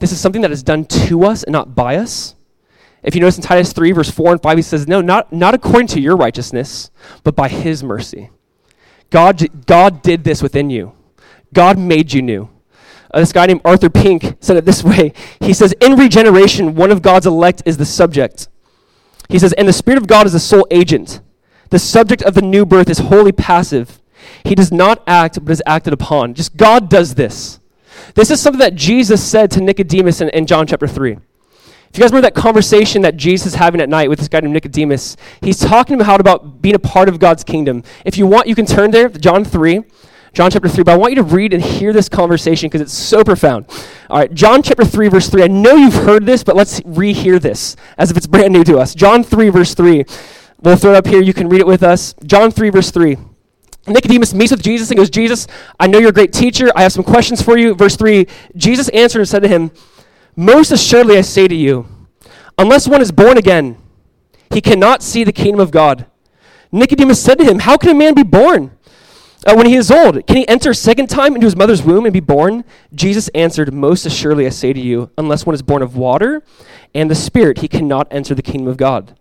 [0.00, 2.34] This is something that is done to us and not by us.
[3.04, 5.54] If you notice in Titus 3, verse 4 and 5, he says, No, not, not
[5.54, 6.90] according to your righteousness,
[7.22, 8.30] but by his mercy.
[9.10, 10.94] God, God did this within you.
[11.54, 12.50] God made you new.
[13.14, 15.12] Uh, this guy named Arthur Pink said it this way.
[15.38, 18.48] He says, In regeneration, one of God's elect is the subject.
[19.28, 21.20] He says, And the Spirit of God is the sole agent.
[21.72, 23.98] The subject of the new birth is wholly passive.
[24.44, 26.34] He does not act, but is acted upon.
[26.34, 27.60] Just God does this.
[28.14, 31.12] This is something that Jesus said to Nicodemus in, in John chapter 3.
[31.12, 31.18] If
[31.94, 34.52] you guys remember that conversation that Jesus is having at night with this guy named
[34.52, 37.84] Nicodemus, he's talking about about being a part of God's kingdom.
[38.04, 39.82] If you want, you can turn there, John 3.
[40.34, 42.92] John chapter 3, but I want you to read and hear this conversation because it's
[42.92, 43.66] so profound.
[44.10, 45.42] All right, John chapter 3, verse 3.
[45.42, 48.78] I know you've heard this, but let's rehear this as if it's brand new to
[48.78, 48.94] us.
[48.94, 50.04] John 3, verse 3.
[50.62, 51.20] We'll throw it up here.
[51.20, 52.14] You can read it with us.
[52.24, 53.16] John 3, verse 3.
[53.86, 55.46] Nicodemus meets with Jesus and goes, Jesus,
[55.78, 56.70] I know you're a great teacher.
[56.74, 57.74] I have some questions for you.
[57.74, 59.72] Verse 3 Jesus answered and said to him,
[60.36, 61.86] most assuredly, I say to you,
[62.56, 63.76] unless one is born again,
[64.50, 66.06] he cannot see the kingdom of God.
[66.70, 68.70] Nicodemus said to him, How can a man be born
[69.46, 70.26] uh, when he is old?
[70.26, 72.64] Can he enter a second time into his mother's womb and be born?
[72.94, 76.42] Jesus answered, Most assuredly, I say to you, unless one is born of water
[76.94, 79.18] and the Spirit, he cannot enter the kingdom of God.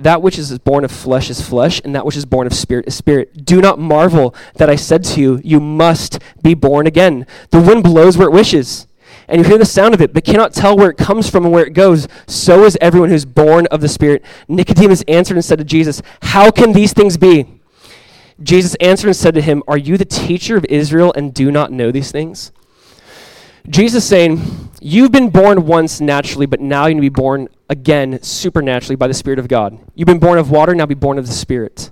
[0.00, 2.86] That which is born of flesh is flesh, and that which is born of spirit
[2.88, 3.44] is spirit.
[3.44, 7.26] Do not marvel that I said to you, You must be born again.
[7.50, 8.86] The wind blows where it wishes
[9.30, 11.54] and you hear the sound of it, but cannot tell where it comes from and
[11.54, 12.08] where it goes.
[12.26, 14.24] So is everyone who's born of the Spirit.
[14.48, 17.60] Nicodemus answered and said to Jesus, How can these things be?
[18.42, 21.70] Jesus answered and said to him, Are you the teacher of Israel and do not
[21.70, 22.50] know these things?
[23.68, 24.40] Jesus saying,
[24.82, 29.06] You've been born once naturally, but now you need to be born again supernaturally by
[29.06, 29.78] the Spirit of God.
[29.94, 31.90] You've been born of water, now be born of the Spirit.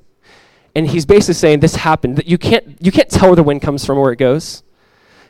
[0.74, 2.16] And he's basically saying this happened.
[2.16, 4.62] That you can't you can't tell where the wind comes from or where it goes.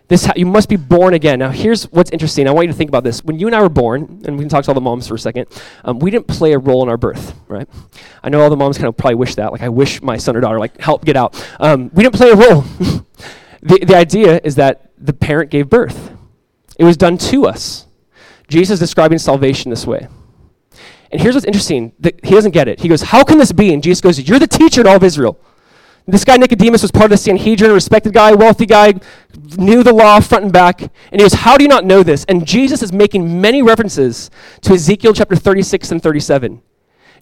[0.09, 1.39] This ha- you must be born again.
[1.39, 2.49] Now, here's what's interesting.
[2.49, 3.23] I want you to think about this.
[3.23, 5.15] When you and I were born, and we can talk to all the moms for
[5.15, 5.47] a second,
[5.85, 7.69] um, we didn't play a role in our birth, right?
[8.23, 9.53] I know all the moms kind of probably wish that.
[9.53, 11.37] Like, I wish my son or daughter, like, help get out.
[11.61, 12.63] Um, we didn't play a role.
[13.63, 16.17] the, the idea is that the parent gave birth,
[16.79, 17.87] it was done to us.
[18.49, 20.09] Jesus is describing salvation this way.
[21.11, 21.93] And here's what's interesting.
[22.03, 22.81] he doesn't get it.
[22.81, 23.73] He goes, How can this be?
[23.75, 25.39] And Jesus goes, You're the teacher in all of Israel.
[26.07, 28.95] This guy Nicodemus was part of the Sanhedrin, a respected guy, wealthy guy,
[29.59, 30.81] knew the law front and back.
[30.81, 32.25] And he goes, How do you not know this?
[32.25, 34.31] And Jesus is making many references
[34.63, 36.63] to Ezekiel chapter 36 and 37.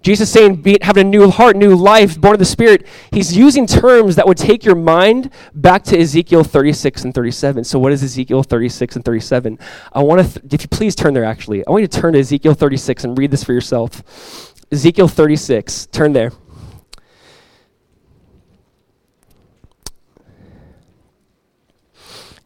[0.06, 2.86] Jesus saying, be, having a new heart, new life, born of the Spirit.
[3.10, 7.64] He's using terms that would take your mind back to Ezekiel 36 and 37.
[7.64, 9.58] So, what is Ezekiel 36 and 37?
[9.92, 12.12] I want to, th- if you please turn there actually, I want you to turn
[12.12, 14.54] to Ezekiel 36 and read this for yourself.
[14.70, 16.30] Ezekiel 36, turn there.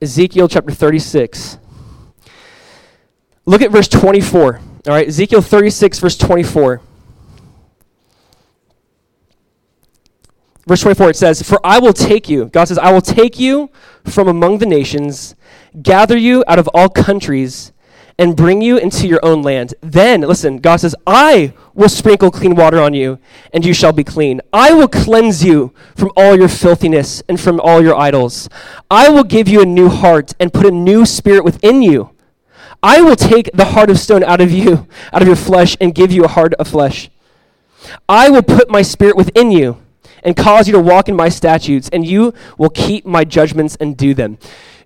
[0.01, 1.59] Ezekiel chapter 36.
[3.45, 4.57] Look at verse 24.
[4.57, 6.81] All right, Ezekiel 36, verse 24.
[10.67, 13.71] Verse 24, it says, For I will take you, God says, I will take you
[14.05, 15.35] from among the nations,
[15.83, 17.73] gather you out of all countries,
[18.19, 19.73] and bring you into your own land.
[19.81, 23.19] Then, listen, God says, I will sprinkle clean water on you,
[23.55, 24.43] and you shall be clean.
[24.53, 28.51] I will cleanse you from all your filthiness and from all your idols.
[28.91, 32.11] I will give you a new heart and put a new spirit within you.
[32.83, 35.95] I will take the heart of stone out of you, out of your flesh, and
[35.95, 37.09] give you a heart of flesh.
[38.07, 39.79] I will put my spirit within you
[40.23, 43.97] and cause you to walk in my statutes, and you will keep my judgments and
[43.97, 44.39] do them.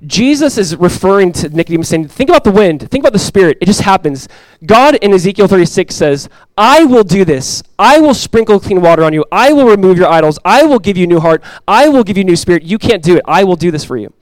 [0.07, 3.59] Jesus is referring to Nicodemus saying, Think about the wind, think about the spirit.
[3.61, 4.29] It just happens.
[4.65, 7.63] God in Ezekiel 36 says, I will do this.
[7.79, 9.25] I will sprinkle clean water on you.
[9.33, 10.39] I will remove your idols.
[10.45, 11.43] I will give you new heart.
[11.67, 12.63] I will give you new spirit.
[12.65, 13.23] You can't do it.
[13.27, 14.13] I will do this for you.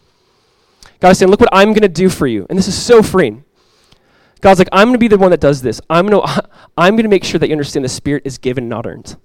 [1.01, 2.47] God is saying, Look what I'm going to do for you.
[2.49, 3.45] And this is so freeing.
[4.41, 5.81] God's like, I'm going to be the one that does this.
[5.89, 8.69] I'm going to I'm going to make sure that you understand the Spirit is given,
[8.69, 9.17] not earned.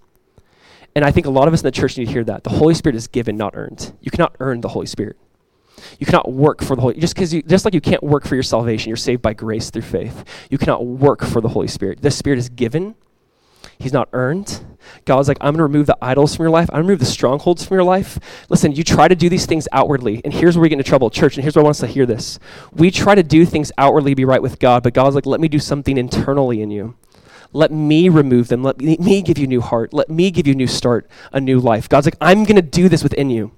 [0.97, 2.43] And I think a lot of us in the church need to hear that.
[2.43, 3.93] The Holy Spirit is given, not earned.
[4.01, 5.15] You cannot earn the Holy Spirit.
[5.99, 8.41] You cannot work for the Holy just because just like you can't work for your
[8.41, 10.25] salvation, you're saved by grace through faith.
[10.49, 12.01] You cannot work for the Holy Spirit.
[12.01, 12.95] The Spirit is given.
[13.77, 14.65] He's not earned.
[15.05, 16.67] God's like, I'm going to remove the idols from your life.
[16.69, 18.17] I'm going to remove the strongholds from your life.
[18.49, 21.11] Listen, you try to do these things outwardly, and here's where we get into trouble,
[21.11, 22.39] church, and here's where I want us to hear this.
[22.73, 25.47] We try to do things outwardly, be right with God, but God's like, let me
[25.47, 26.95] do something internally in you.
[27.53, 28.63] Let me remove them.
[28.63, 29.93] Let me, give you a new heart.
[29.93, 31.89] Let me give you a new start, a new life.
[31.89, 33.51] God's like, I'm going to do this within you.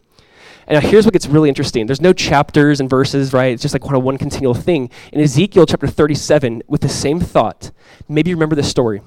[0.68, 1.88] And now here's what gets really interesting.
[1.88, 3.52] There's no chapters and verses, right?
[3.54, 4.92] It's just like of one continual thing.
[5.12, 7.72] In Ezekiel chapter 37, with the same thought,
[8.08, 9.02] maybe you remember this story.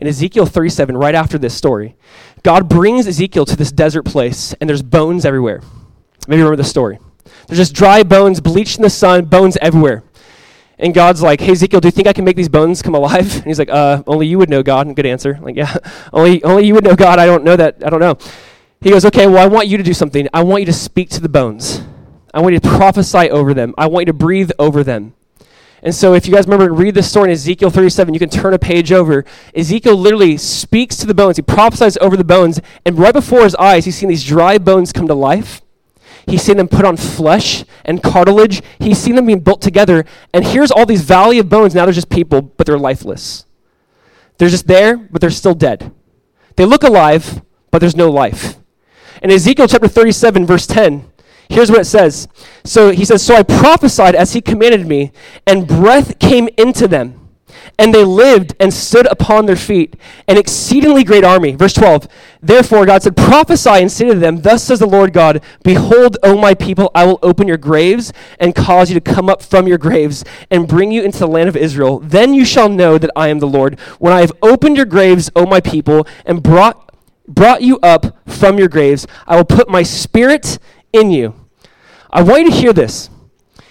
[0.00, 1.96] In Ezekiel 37, right after this story,
[2.42, 5.62] God brings Ezekiel to this desert place, and there's bones everywhere.
[6.26, 6.98] Maybe you remember the story.
[7.46, 10.02] There's just dry bones, bleached in the sun, bones everywhere.
[10.78, 13.34] And God's like, hey, Ezekiel, do you think I can make these bones come alive?
[13.36, 14.94] And he's like, uh, only you would know, God.
[14.94, 15.38] Good answer.
[15.42, 15.76] Like, yeah,
[16.12, 17.18] only, only you would know, God.
[17.18, 17.82] I don't know that.
[17.84, 18.16] I don't know.
[18.80, 20.28] He goes, Okay, well, I want you to do something.
[20.32, 21.82] I want you to speak to the bones.
[22.32, 23.74] I want you to prophesy over them.
[23.76, 25.14] I want you to breathe over them.
[25.82, 28.28] And so, if you guys remember, to read this story in Ezekiel 37, you can
[28.28, 29.24] turn a page over.
[29.54, 31.36] Ezekiel literally speaks to the bones.
[31.36, 34.92] He prophesies over the bones, and right before his eyes, he's seen these dry bones
[34.92, 35.62] come to life.
[36.28, 38.62] He's seen them put on flesh and cartilage.
[38.78, 40.04] He's seen them being built together.
[40.34, 41.74] And here's all these valley of bones.
[41.74, 43.46] Now they're just people, but they're lifeless.
[44.36, 45.92] They're just there, but they're still dead.
[46.56, 48.56] They look alive, but there's no life.
[49.22, 51.10] In Ezekiel chapter 37, verse 10,
[51.48, 52.28] here's what it says.
[52.64, 55.12] So he says, So I prophesied as he commanded me,
[55.46, 57.17] and breath came into them.
[57.78, 59.94] And they lived and stood upon their feet,
[60.26, 61.54] an exceedingly great army.
[61.54, 62.08] Verse 12.
[62.42, 66.36] Therefore, God said, Prophesy and say to them, Thus says the Lord God, Behold, O
[66.36, 69.78] my people, I will open your graves and cause you to come up from your
[69.78, 72.00] graves and bring you into the land of Israel.
[72.00, 75.30] Then you shall know that I am the Lord, when I have opened your graves,
[75.36, 76.84] O my people, and brought
[77.28, 79.06] brought you up from your graves.
[79.26, 80.58] I will put my spirit
[80.92, 81.34] in you.
[82.10, 83.10] I want you to hear this.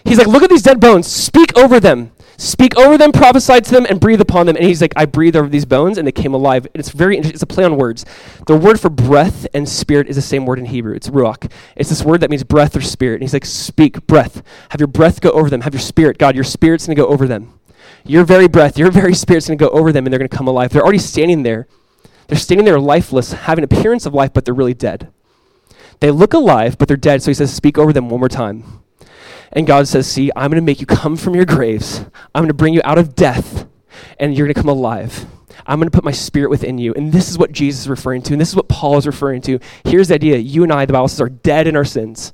[0.06, 1.08] He's like, look at these dead bones.
[1.08, 2.12] Speak over them.
[2.38, 4.56] Speak over them, prophesy to them, and breathe upon them.
[4.56, 6.66] And he's like, I breathe over these bones, and they came alive.
[6.66, 7.18] And it's very.
[7.18, 8.06] It's a play on words.
[8.46, 10.94] The word for breath and spirit is the same word in Hebrew.
[10.96, 11.52] It's ruach.
[11.76, 13.16] It's this word that means breath or spirit.
[13.16, 14.44] And he's like, speak, breath.
[14.70, 15.62] Have your breath go over them.
[15.62, 16.18] Have your spirit.
[16.18, 17.60] God, your spirit's going to go over them.
[18.06, 20.38] Your very breath, your very spirit's going to go over them, and they're going to
[20.38, 20.72] come alive.
[20.72, 21.68] They're already standing there
[22.28, 25.10] they're standing there lifeless, having appearance of life, but they're really dead.
[26.00, 27.24] They look alive, but they're dead.
[27.24, 28.84] So he says, Speak over them one more time.
[29.52, 32.00] And God says, See, I'm going to make you come from your graves.
[32.34, 33.68] I'm going to bring you out of death,
[34.20, 35.26] and you're going to come alive.
[35.66, 36.94] I'm going to put my spirit within you.
[36.94, 39.42] And this is what Jesus is referring to, and this is what Paul is referring
[39.44, 39.60] to.
[39.84, 42.34] Here's the idea you and I, the Bible says, are dead in our sins.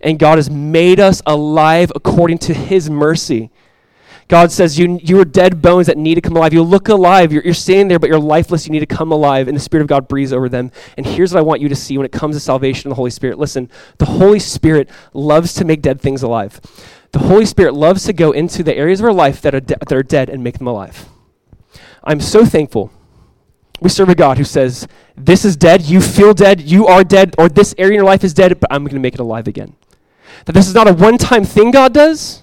[0.00, 3.50] And God has made us alive according to his mercy.
[4.28, 6.54] God says, you, you are dead bones that need to come alive.
[6.54, 7.32] You look alive.
[7.32, 8.66] You're, you're standing there, but you're lifeless.
[8.66, 9.48] You need to come alive.
[9.48, 10.70] And the Spirit of God breathes over them.
[10.96, 12.96] And here's what I want you to see when it comes to salvation and the
[12.96, 13.38] Holy Spirit.
[13.38, 16.60] Listen, the Holy Spirit loves to make dead things alive.
[17.12, 19.76] The Holy Spirit loves to go into the areas of our life that are, de-
[19.76, 21.08] that are dead and make them alive.
[22.02, 22.90] I'm so thankful.
[23.80, 25.82] We serve a God who says, This is dead.
[25.82, 26.60] You feel dead.
[26.60, 27.34] You are dead.
[27.36, 29.48] Or this area in your life is dead, but I'm going to make it alive
[29.48, 29.74] again.
[30.46, 32.41] That this is not a one time thing God does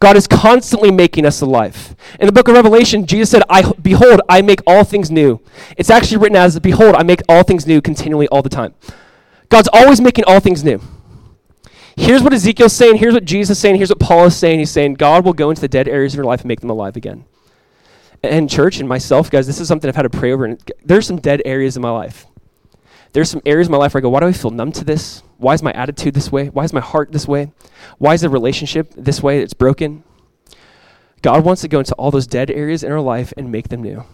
[0.00, 1.94] God is constantly making us alive.
[2.18, 5.40] In the book of Revelation, Jesus said, I, Behold, I make all things new.
[5.76, 8.74] It's actually written as, Behold, I make all things new continually all the time.
[9.50, 10.80] God's always making all things new.
[11.96, 12.96] Here's what Ezekiel's saying.
[12.96, 13.76] Here's what Jesus is saying.
[13.76, 14.58] Here's what Paul is saying.
[14.58, 16.70] He's saying, God will go into the dead areas of your life and make them
[16.70, 17.26] alive again.
[18.22, 20.46] And church and myself, guys, this is something I've had to pray over.
[20.46, 22.26] And there's some dead areas in my life.
[23.12, 24.84] There's some areas in my life where I go, why do I feel numb to
[24.84, 25.22] this?
[25.40, 26.48] Why is my attitude this way?
[26.48, 27.50] Why is my heart this way?
[27.96, 29.40] Why is the relationship this way?
[29.40, 30.04] It's broken.
[31.22, 33.82] God wants to go into all those dead areas in our life and make them
[33.82, 34.04] new.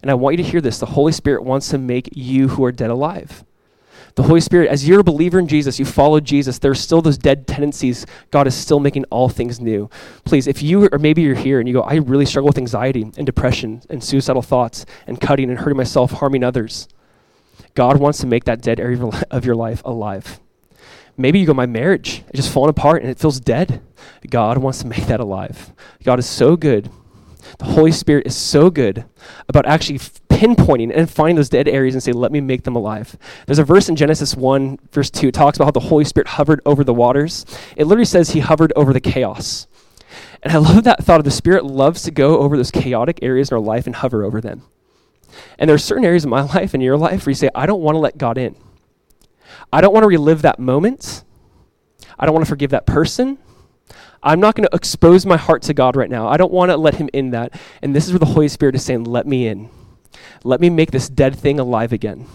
[0.00, 0.78] And I want you to hear this.
[0.78, 3.44] The Holy Spirit wants to make you who are dead alive.
[4.14, 7.18] The Holy Spirit, as you're a believer in Jesus, you follow Jesus, there's still those
[7.18, 8.06] dead tendencies.
[8.30, 9.90] God is still making all things new.
[10.24, 13.10] Please, if you, or maybe you're here and you go, I really struggle with anxiety
[13.16, 16.86] and depression and suicidal thoughts and cutting and hurting myself, harming others,
[17.74, 20.38] God wants to make that dead area of your life alive.
[21.16, 23.80] Maybe you go, my marriage is just falling apart and it feels dead.
[24.28, 25.72] God wants to make that alive.
[26.02, 26.90] God is so good.
[27.58, 29.04] The Holy Spirit is so good
[29.48, 33.16] about actually pinpointing and finding those dead areas and say, let me make them alive.
[33.46, 36.28] There's a verse in Genesis 1, verse 2, it talks about how the Holy Spirit
[36.28, 37.46] hovered over the waters.
[37.76, 39.68] It literally says he hovered over the chaos.
[40.42, 43.50] And I love that thought of the Spirit loves to go over those chaotic areas
[43.50, 44.62] in our life and hover over them.
[45.58, 47.66] And there are certain areas in my life and your life where you say, I
[47.66, 48.56] don't want to let God in.
[49.72, 51.24] I don't want to relive that moment.
[52.18, 53.38] I don't want to forgive that person.
[54.22, 56.28] I'm not going to expose my heart to God right now.
[56.28, 57.58] I don't want to let Him in that.
[57.82, 59.68] And this is where the Holy Spirit is saying, Let me in.
[60.42, 62.26] Let me make this dead thing alive again.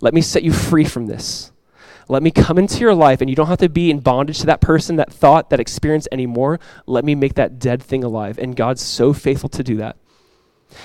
[0.00, 1.50] Let me set you free from this.
[2.08, 4.46] Let me come into your life, and you don't have to be in bondage to
[4.46, 6.60] that person, that thought, that experience anymore.
[6.86, 8.38] Let me make that dead thing alive.
[8.38, 9.96] And God's so faithful to do that.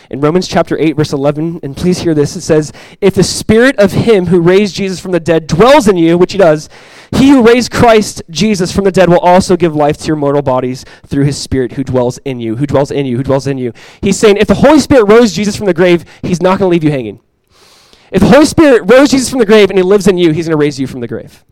[0.09, 3.77] In Romans chapter 8, verse 11, and please hear this, it says, If the spirit
[3.77, 6.69] of him who raised Jesus from the dead dwells in you, which he does,
[7.11, 10.41] he who raised Christ Jesus from the dead will also give life to your mortal
[10.41, 13.57] bodies through his spirit who dwells in you, who dwells in you, who dwells in
[13.57, 13.73] you.
[14.01, 16.73] He's saying, if the Holy Spirit rose Jesus from the grave, he's not going to
[16.73, 17.19] leave you hanging.
[18.11, 20.47] If the Holy Spirit rose Jesus from the grave and he lives in you, he's
[20.47, 21.45] going to raise you from the grave.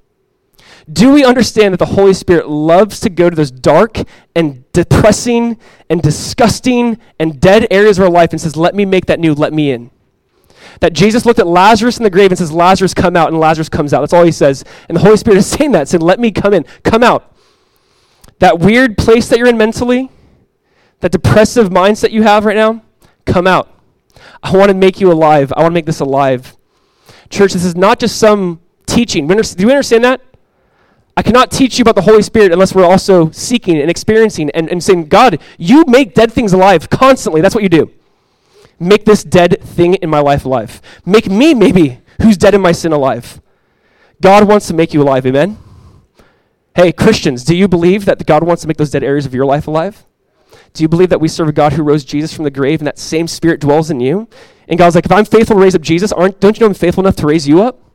[0.92, 4.00] Do we understand that the Holy Spirit loves to go to those dark
[4.36, 5.58] and depressing
[5.90, 9.34] and disgusting and dead areas of our life and says, Let me make that new,
[9.34, 9.92] let me in?
[10.80, 13.68] That Jesus looked at Lazarus in the grave and says, Lazarus, come out, and Lazarus
[13.68, 14.02] comes out.
[14.02, 14.64] That's all he says.
[14.88, 17.36] And the Holy Spirit is saying that, saying, Let me come in, come out.
[18.40, 20.10] That weird place that you're in mentally,
[21.02, 22.84] that depressive mindset you have right now,
[23.26, 23.74] come out.
[24.42, 25.52] I want to make you alive.
[25.56, 26.56] I want to make this alive.
[27.30, 29.28] Church, this is not just some teaching.
[29.28, 30.22] Do you understand that?
[31.18, 34.70] I cannot teach you about the Holy Spirit unless we're also seeking and experiencing and,
[34.70, 37.42] and saying, God, you make dead things alive constantly.
[37.42, 37.92] That's what you do.
[38.80, 40.80] Make this dead thing in my life alive.
[41.08, 43.42] Make me, maybe, who's dead in my sin alive.
[44.22, 45.26] God wants to make you alive.
[45.26, 45.58] Amen?
[46.76, 49.46] Hey, Christians, do you believe that God wants to make those dead areas of your
[49.46, 50.06] life alive?
[50.74, 52.86] Do you believe that we serve a God who rose Jesus from the grave and
[52.86, 54.28] that same spirit dwells in you?
[54.68, 56.76] And God's like, if I'm faithful to raise up Jesus, aren't, don't you know I'm
[56.76, 57.87] faithful enough to raise you up?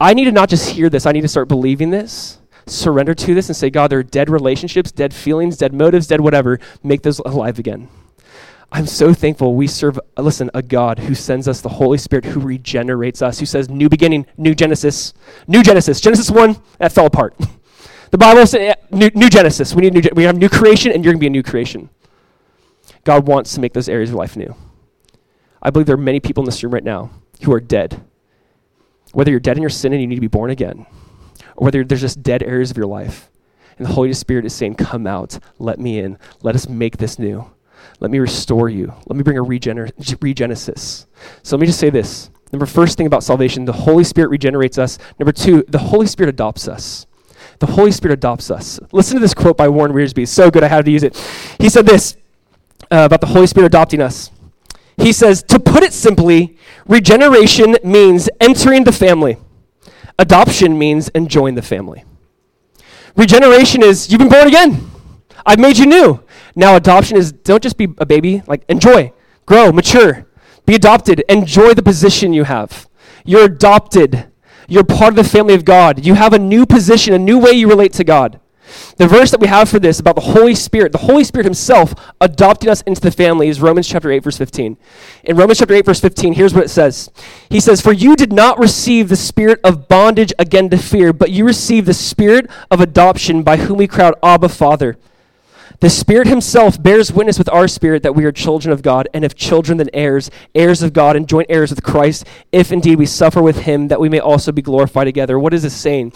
[0.00, 3.34] I need to not just hear this, I need to start believing this, surrender to
[3.34, 6.58] this, and say, God, there are dead relationships, dead feelings, dead motives, dead whatever.
[6.82, 7.88] Make those alive again.
[8.72, 12.40] I'm so thankful we serve, listen, a God who sends us the Holy Spirit who
[12.40, 15.14] regenerates us, who says, new beginning, new Genesis,
[15.46, 16.00] new Genesis.
[16.00, 17.36] Genesis 1, that fell apart.
[18.10, 19.74] the Bible says, eh, new, new Genesis.
[19.74, 21.88] We, need new, we have new creation, and you're going to be a new creation.
[23.04, 24.56] God wants to make those areas of life new.
[25.62, 27.10] I believe there are many people in this room right now
[27.42, 28.02] who are dead
[29.14, 30.86] whether you're dead in your sin and you need to be born again,
[31.56, 33.30] or whether there's just dead areas of your life,
[33.78, 37.18] and the Holy Spirit is saying, Come out, let me in, let us make this
[37.18, 37.50] new.
[38.00, 38.92] Let me restore you.
[39.06, 41.06] Let me bring a regener- regenesis.
[41.42, 42.30] So let me just say this.
[42.52, 44.98] Number first thing about salvation, the Holy Spirit regenerates us.
[45.18, 47.06] Number two, the Holy Spirit adopts us.
[47.58, 48.80] The Holy Spirit adopts us.
[48.92, 49.96] Listen to this quote by Warren.
[49.96, 51.16] It's so good I had to use it.
[51.58, 52.16] He said this
[52.90, 54.30] uh, about the Holy Spirit adopting us.
[54.96, 59.36] He says, to put it simply, regeneration means entering the family.
[60.18, 62.04] Adoption means enjoying the family.
[63.16, 64.90] Regeneration is you've been born again.
[65.44, 66.22] I've made you new.
[66.54, 69.12] Now adoption is don't just be a baby, like enjoy,
[69.46, 70.26] grow, mature,
[70.66, 72.88] be adopted, enjoy the position you have.
[73.24, 74.28] You're adopted.
[74.68, 76.06] You're part of the family of God.
[76.06, 78.40] You have a new position, a new way you relate to God.
[78.96, 81.94] The verse that we have for this about the Holy Spirit, the Holy Spirit Himself
[82.20, 84.76] adopting us into the family is Romans chapter 8, verse 15.
[85.24, 87.10] In Romans chapter 8, verse 15, here's what it says
[87.50, 91.30] He says, For you did not receive the spirit of bondage again to fear, but
[91.30, 94.96] you received the spirit of adoption by whom we cry Abba, Father.
[95.80, 99.24] The Spirit Himself bears witness with our spirit that we are children of God, and
[99.24, 103.06] if children, then heirs, heirs of God, and joint heirs with Christ, if indeed we
[103.06, 105.38] suffer with Him, that we may also be glorified together.
[105.38, 106.12] What is this saying?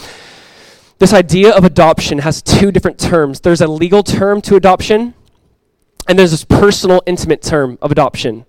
[0.98, 3.40] This idea of adoption has two different terms.
[3.40, 5.14] There's a legal term to adoption,
[6.08, 8.46] and there's this personal, intimate term of adoption.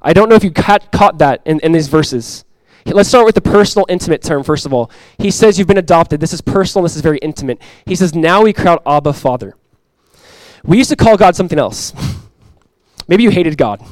[0.00, 2.44] I don't know if you caught, caught that in, in these verses.
[2.86, 4.90] Let's start with the personal, intimate term, first of all.
[5.18, 6.20] He says you've been adopted.
[6.20, 7.60] This is personal, this is very intimate.
[7.86, 9.56] He says, now we crowd Abba, Father.
[10.62, 11.92] We used to call God something else.
[13.08, 13.82] Maybe you hated God.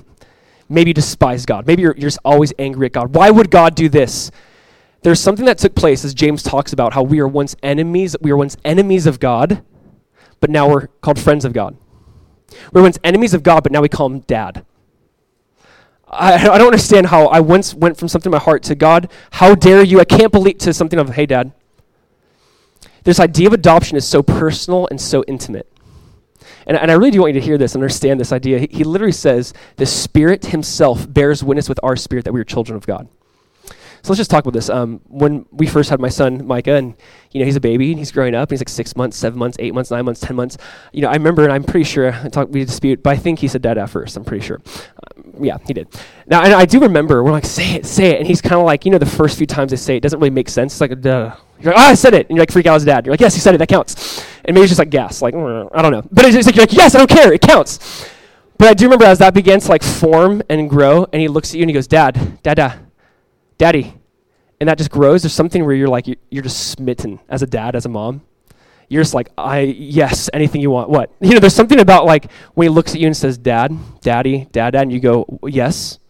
[0.69, 1.67] Maybe you despised God.
[1.67, 3.15] Maybe you're, you're just always angry at God.
[3.15, 4.31] Why would God do this?
[5.03, 8.33] There's something that took place as James talks about how we are once enemies, we
[8.33, 9.65] were once enemies of God,
[10.41, 11.77] but now we're called friends of God.
[12.73, 14.65] We are once enemies of God, but now we call him dad.
[16.07, 19.11] I, I don't understand how I once went from something in my heart to God,
[19.33, 20.01] how dare you?
[20.01, 21.53] I can't believe to something of, hey, dad.
[23.05, 25.69] This idea of adoption is so personal and so intimate.
[26.67, 28.61] And, and I really do want you to hear this and understand this idea.
[28.61, 32.45] He, he literally says, the Spirit Himself bears witness with our spirit that we are
[32.45, 33.09] children of God.
[34.03, 34.69] So let's just talk about this.
[34.69, 36.95] Um, when we first had my son Micah, and
[37.31, 39.39] you know he's a baby and he's growing up, and he's like six months, seven
[39.39, 40.59] months, eight months, nine months, ten months.
[40.93, 43.39] You know, I remember, and I'm pretty sure I talk, we dispute, but I think
[43.39, 44.17] he said dad at first.
[44.17, 44.61] I'm pretty sure.
[45.17, 45.89] Um, yeah, he did.
[46.27, 48.67] Now, and I do remember we're like, say it, say it, and he's kind of
[48.67, 50.75] like, you know, the first few times they say it doesn't really make sense.
[50.75, 51.37] It's like, duh.
[51.61, 53.07] You're like, oh, I said it, and you're like, freak out as dad.
[53.07, 53.59] You're like, yes, he said it.
[53.59, 54.25] That counts.
[54.45, 56.03] And maybe it's just like gas, like mm, I don't know.
[56.11, 57.33] But it's like you're like, yes, I don't care.
[57.33, 58.11] It counts.
[58.59, 61.51] But I do remember as that began to like form and grow, and he looks
[61.51, 62.81] at you and he goes, Dad, Dad, Dad,
[63.63, 63.95] Daddy,
[64.59, 65.23] and that just grows.
[65.23, 68.23] There's something where you're like you're just smitten as a dad, as a mom.
[68.89, 70.91] You're just like, I yes, anything you want.
[70.91, 71.13] What?
[71.21, 74.49] You know, there's something about like when he looks at you and says, Dad, Daddy,
[74.51, 76.01] Dad, Dad, and you go, Yes.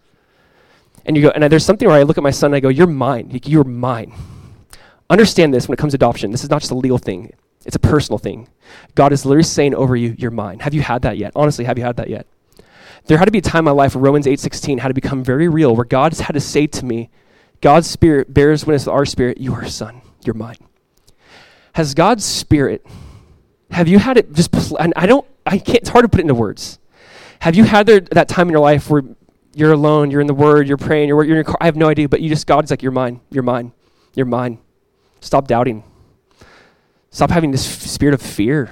[1.04, 2.70] And you go, and there's something where I look at my son and I go,
[2.70, 3.38] You're mine.
[3.44, 4.14] You're mine.
[5.10, 6.30] Understand this when it comes to adoption.
[6.30, 7.34] This is not just a legal thing.
[7.66, 8.48] It's a personal thing.
[8.94, 10.60] God is literally saying over you, You're mine.
[10.60, 11.32] Have you had that yet?
[11.36, 12.26] Honestly, have you had that yet?
[13.04, 15.22] There had to be a time in my life where Romans 8:16 had to become
[15.22, 17.10] very real, where God had to say to me,
[17.62, 20.56] God's Spirit bears witness with our spirit, you are son, you're mine.
[21.72, 22.84] Has God's Spirit,
[23.70, 26.22] have you had it just, and I don't, I can't, it's hard to put it
[26.22, 26.78] into words.
[27.40, 29.02] Have you had there, that time in your life where
[29.54, 31.76] you're alone, you're in the Word, you're praying, you're, you're in your car, I have
[31.76, 33.72] no idea, but you just, God's like, you're mine, you're mine,
[34.14, 34.58] you're mine.
[35.20, 35.84] Stop doubting.
[37.10, 38.70] Stop having this f- spirit of fear.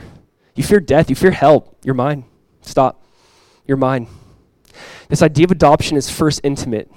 [0.56, 2.24] You fear death, you fear hell, you're mine.
[2.62, 3.04] Stop.
[3.66, 4.08] You're mine.
[5.08, 6.90] This idea of adoption is first intimate.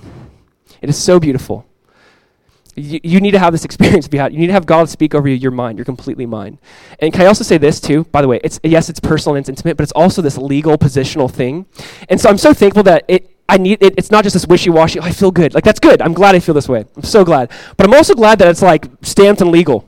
[0.81, 1.65] It is so beautiful.
[2.75, 4.33] You, you need to have this experience be had.
[4.33, 5.35] You need to have God speak over you.
[5.35, 5.77] You're mine.
[5.77, 6.59] You're completely mine.
[6.99, 8.05] And can I also say this too?
[8.05, 10.77] By the way, it's yes, it's personal and it's intimate, but it's also this legal
[10.77, 11.65] positional thing.
[12.09, 13.29] And so I'm so thankful that it.
[13.49, 14.99] I need it, it's not just this wishy-washy.
[14.99, 15.53] Oh, I feel good.
[15.53, 16.01] Like that's good.
[16.01, 16.85] I'm glad I feel this way.
[16.95, 17.51] I'm so glad.
[17.75, 19.87] But I'm also glad that it's like stamped and legal.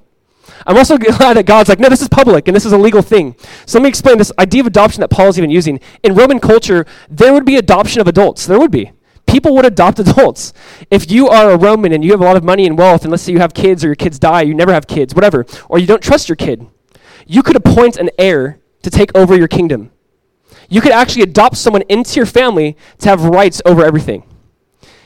[0.68, 3.02] I'm also glad that God's like, no, this is public and this is a legal
[3.02, 3.36] thing.
[3.66, 5.80] So let me explain this idea of adoption that Paul is even using.
[6.04, 8.46] In Roman culture, there would be adoption of adults.
[8.46, 8.92] There would be
[9.36, 10.54] people would adopt adults.
[10.90, 13.12] If you are a Roman and you have a lot of money and wealth, and
[13.12, 15.78] let's say you have kids or your kids die, you never have kids, whatever, or
[15.78, 16.66] you don't trust your kid,
[17.28, 19.92] you could appoint an heir to take over your kingdom.
[20.70, 24.24] You could actually adopt someone into your family to have rights over everything.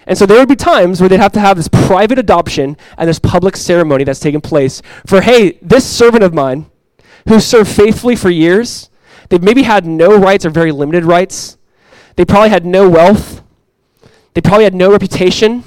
[0.05, 3.09] And so there would be times where they'd have to have this private adoption and
[3.09, 6.67] this public ceremony that's taking place for, hey, this servant of mine
[7.27, 8.91] who served faithfully for years,
[9.29, 11.57] they've maybe had no rights or very limited rights.
[12.15, 13.41] They probably had no wealth.
[14.33, 15.63] They probably had no reputation.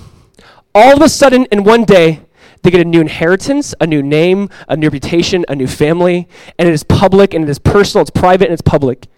[0.74, 2.22] All of a sudden, in one day,
[2.62, 6.68] they get a new inheritance, a new name, a new reputation, a new family, and
[6.68, 9.08] it is public and it is personal, it's private and it's public.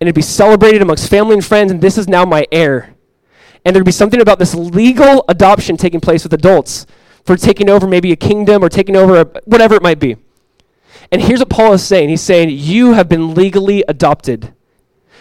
[0.00, 2.94] And it'd be celebrated amongst family and friends, and this is now my heir.
[3.64, 6.86] And there'd be something about this legal adoption taking place with adults
[7.24, 10.16] for taking over maybe a kingdom or taking over a, whatever it might be.
[11.12, 14.54] And here's what Paul is saying He's saying, You have been legally adopted.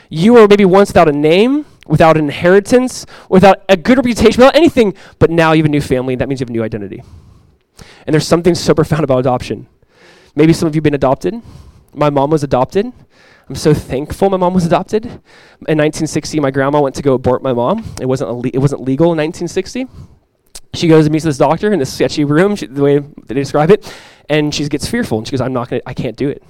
[0.10, 4.56] You were maybe once without a name, without an inheritance, without a good reputation, without
[4.56, 6.14] anything, but now you have a new family.
[6.14, 7.04] and That means you have a new identity.
[8.08, 9.68] And there's something so profound about adoption.
[10.34, 11.36] Maybe some of you have been adopted.
[11.94, 12.92] My mom was adopted.
[13.50, 15.04] I'm so thankful my mom was adopted.
[15.06, 17.84] In 1960, my grandma went to go abort my mom.
[18.00, 19.88] It wasn't, le- it wasn't legal in 1960.
[20.74, 23.70] She goes and meets this doctor in this sketchy room, she, the way they describe
[23.70, 23.94] it,
[24.30, 25.18] and she gets fearful.
[25.18, 26.42] And she goes, I'm not to, I can't do it.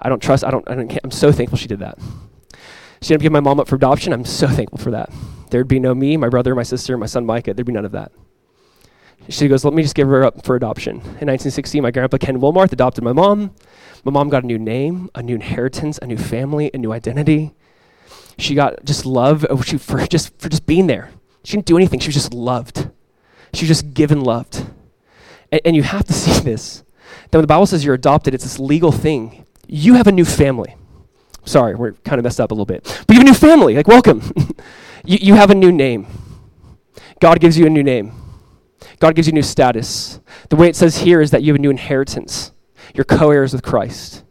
[0.00, 1.96] I don't trust, I don't, I don't, I'm so thankful she did that.
[3.02, 4.12] She ended up giving my mom up for adoption.
[4.12, 5.10] I'm so thankful for that.
[5.50, 7.54] There'd be no me, my brother, my sister, my son Micah.
[7.54, 8.12] There'd be none of that.
[9.28, 10.96] She goes, let me just give her up for adoption.
[10.96, 13.54] In 1960, my grandpa Ken Wilmarth adopted my mom.
[14.04, 17.54] My mom got a new name, a new inheritance, a new family, a new identity.
[18.38, 21.10] She got just love oh, she, for, just, for just being there.
[21.44, 22.00] She didn't do anything.
[22.00, 22.90] She was just loved.
[23.54, 24.66] She was just given loved.
[25.52, 26.82] And, and you have to see this.
[27.30, 29.44] That when the Bible says you're adopted, it's this legal thing.
[29.66, 30.76] You have a new family.
[31.44, 32.84] Sorry, we're kind of messed up a little bit.
[33.06, 33.74] But you have a new family.
[33.74, 34.20] Like, welcome.
[35.04, 36.06] you, you have a new name.
[37.20, 38.12] God gives you a new name.
[38.98, 40.20] God gives you new status.
[40.48, 42.52] The way it says here is that you have a new inheritance.
[42.94, 44.24] You're co heirs with Christ.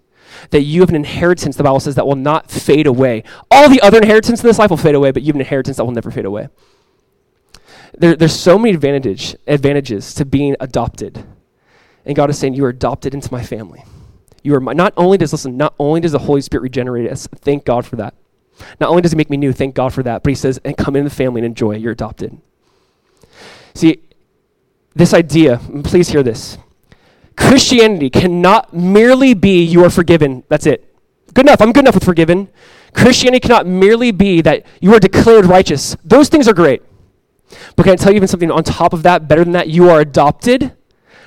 [0.51, 3.23] That you have an inheritance, the Bible says, that will not fade away.
[3.51, 5.77] All the other inheritance in this life will fade away, but you have an inheritance
[5.77, 6.49] that will never fade away.
[7.97, 11.25] There, there's so many advantage, advantages to being adopted.
[12.05, 13.83] And God is saying, You are adopted into my family.
[14.43, 17.27] You are my, not only does listen, not only does the Holy Spirit regenerate us,
[17.27, 18.13] thank God for that.
[18.79, 20.77] Not only does He make me new, thank God for that, but He says, and
[20.77, 21.75] come into the family and enjoy.
[21.75, 22.39] You're adopted.
[23.73, 24.01] See,
[24.95, 26.57] this idea, please hear this.
[27.37, 30.43] Christianity cannot merely be you are forgiven.
[30.49, 30.93] That's it.
[31.33, 31.61] Good enough.
[31.61, 32.49] I'm good enough with forgiven.
[32.93, 35.95] Christianity cannot merely be that you are declared righteous.
[36.03, 36.81] Those things are great.
[37.75, 39.69] But can I tell you even something on top of that, better than that?
[39.69, 40.73] You are adopted,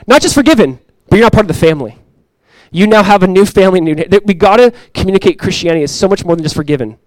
[0.06, 1.98] not just forgiven, but you're not part of the family.
[2.72, 3.80] You now have a new family.
[3.80, 3.94] New,
[4.24, 6.98] we got to communicate Christianity is so much more than just forgiven.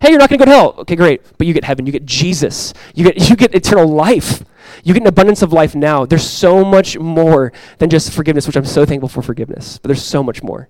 [0.00, 0.74] Hey, you're not going to go to hell.
[0.78, 1.22] Okay, great.
[1.38, 1.86] But you get heaven.
[1.86, 2.72] You get Jesus.
[2.94, 4.42] You get, you get eternal life.
[4.82, 6.06] You get an abundance of life now.
[6.06, 9.78] There's so much more than just forgiveness, which I'm so thankful for forgiveness.
[9.78, 10.68] But there's so much more.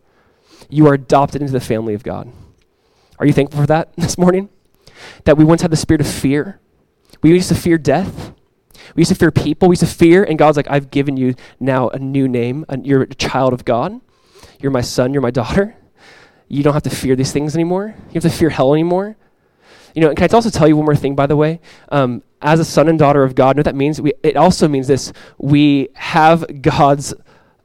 [0.69, 2.31] You are adopted into the family of God.
[3.19, 4.49] Are you thankful for that this morning?
[5.25, 6.61] That we once had the spirit of fear.
[7.23, 8.35] We used to fear death.
[8.95, 9.69] We used to fear people.
[9.69, 12.67] We used to fear, and God's like, I've given you now a new name.
[12.83, 14.01] You're a child of God.
[14.61, 15.13] You're my son.
[15.13, 15.77] You're my daughter.
[16.49, 17.95] You don't have to fear these things anymore.
[18.09, 19.17] You have to fear hell anymore.
[19.95, 21.61] You know, and can I also tell you one more thing, by the way?
[21.91, 24.01] Um, as a son and daughter of God, know what that means?
[24.01, 27.15] We, it also means this we have God's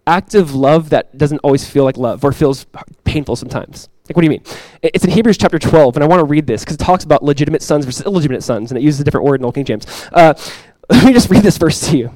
[0.07, 2.65] active love that doesn't always feel like love or feels
[3.03, 3.89] painful sometimes.
[4.07, 4.43] Like, what do you mean?
[4.81, 7.23] It's in Hebrews chapter 12, and I want to read this because it talks about
[7.23, 9.85] legitimate sons versus illegitimate sons, and it uses a different word in Old King James.
[10.11, 10.33] Uh,
[10.89, 12.13] let me just read this verse to you.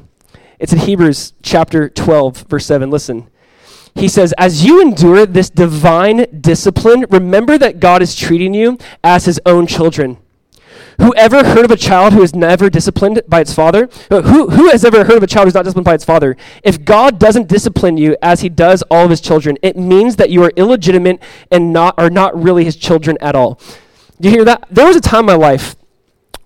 [0.57, 2.89] It's in Hebrews chapter 12, verse 7.
[2.89, 3.29] Listen.
[3.95, 9.25] He says, As you endure this divine discipline, remember that God is treating you as
[9.25, 10.17] his own children.
[10.99, 13.89] Whoever heard of a child who is never disciplined by its father?
[14.11, 16.37] Uh, who, who has ever heard of a child who's not disciplined by its father?
[16.63, 20.29] If God doesn't discipline you as he does all of his children, it means that
[20.29, 21.21] you are illegitimate
[21.51, 23.59] and not, are not really his children at all.
[24.21, 24.67] Do you hear that?
[24.69, 25.75] There was a time in my life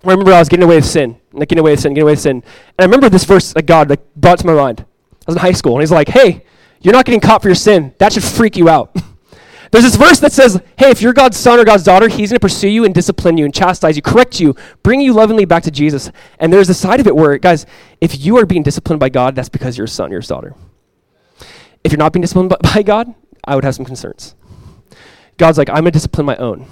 [0.02, 2.04] where I remember I was getting away with sin, like getting away with sin, getting
[2.04, 2.36] away with sin.
[2.36, 2.44] And
[2.78, 4.80] I remember this verse that God like, brought to my mind.
[4.80, 6.44] I was in high school, and he's like, hey,
[6.80, 7.94] you're not getting caught for your sin.
[7.98, 8.94] That should freak you out.
[9.70, 12.38] There's this verse that says, hey, if you're God's son or God's daughter, he's going
[12.38, 15.62] to pursue you and discipline you and chastise you, correct you, bring you lovingly back
[15.64, 16.10] to Jesus.
[16.38, 17.66] And there's a side of it where, guys,
[18.00, 20.54] if you are being disciplined by God, that's because you're a son or a daughter.
[21.84, 23.14] If you're not being disciplined by God,
[23.44, 24.34] I would have some concerns.
[25.36, 26.66] God's like, I'm going to discipline my own.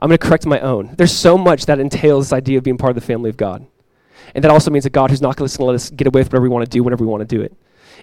[0.00, 0.94] I'm going to correct my own.
[0.96, 3.66] There's so much that entails this idea of being part of the family of God.
[4.34, 6.28] And that also means a God, who's not going to let us get away with
[6.28, 7.56] whatever we want to do whenever we want to do it.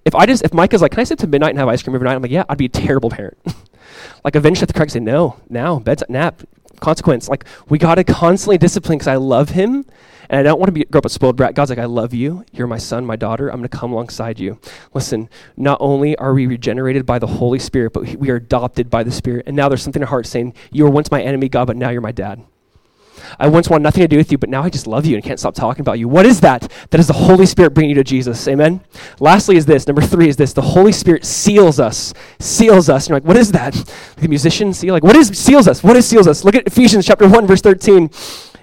[0.03, 1.95] If I just, if Micah's like, can I sit to midnight and have ice cream
[1.95, 2.15] every night?
[2.15, 3.37] I'm like, yeah, I'd be a terrible parent.
[4.23, 6.41] like eventually, to correct, say, no, now, bedtime, nap,
[6.79, 7.29] consequence.
[7.29, 9.85] Like we got to constantly discipline because I love him
[10.31, 11.55] and I don't want to be, grow up a spoiled brat.
[11.55, 12.45] God's like, I love you.
[12.53, 13.49] You're my son, my daughter.
[13.49, 14.59] I'm to come alongside you.
[14.93, 19.03] Listen, not only are we regenerated by the Holy Spirit, but we are adopted by
[19.03, 19.43] the Spirit.
[19.45, 21.75] And now there's something in our heart saying, You were once my enemy, God, but
[21.75, 22.43] now you're my dad.
[23.39, 25.23] I once wanted nothing to do with you, but now I just love you and
[25.23, 26.07] can't stop talking about you.
[26.07, 26.71] What is that?
[26.89, 28.47] That is the Holy Spirit bringing you to Jesus.
[28.47, 28.81] Amen?
[29.19, 29.87] Lastly, is this.
[29.87, 30.53] Number three is this.
[30.53, 32.13] The Holy Spirit seals us.
[32.39, 33.09] Seals us.
[33.09, 33.73] You're like, what is that?
[34.17, 34.93] The musician seal?
[34.93, 35.83] Like, what is seals us?
[35.83, 36.43] What is seals us?
[36.43, 38.09] Look at Ephesians chapter 1, verse 13.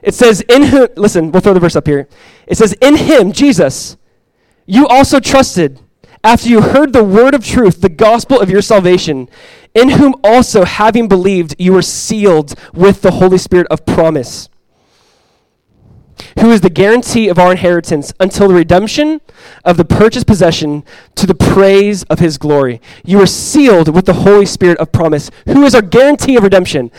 [0.03, 2.09] It says, in him, listen, we'll throw the verse up here.
[2.47, 3.97] It says, in him, Jesus,
[4.67, 5.81] you also trusted
[6.25, 9.29] after you heard the word of truth, the gospel of your salvation,
[9.75, 14.49] in whom also, having believed, you were sealed with the Holy Spirit of promise,
[16.41, 19.21] who is the guarantee of our inheritance until the redemption
[19.65, 20.83] of the purchased possession
[21.15, 22.81] to the praise of his glory.
[23.05, 26.91] You were sealed with the Holy Spirit of promise, who is our guarantee of redemption.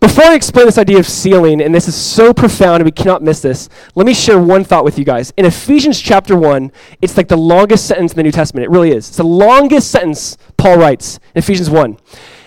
[0.00, 3.22] Before I explain this idea of sealing, and this is so profound and we cannot
[3.22, 5.30] miss this, let me share one thought with you guys.
[5.36, 6.72] In Ephesians chapter 1,
[7.02, 8.64] it's like the longest sentence in the New Testament.
[8.64, 9.08] It really is.
[9.08, 11.98] It's the longest sentence Paul writes in Ephesians 1.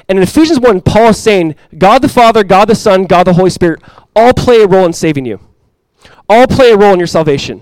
[0.09, 3.33] And in Ephesians 1, Paul is saying, God the Father, God the Son, God the
[3.33, 3.81] Holy Spirit
[4.15, 5.39] all play a role in saving you,
[6.27, 7.61] all play a role in your salvation.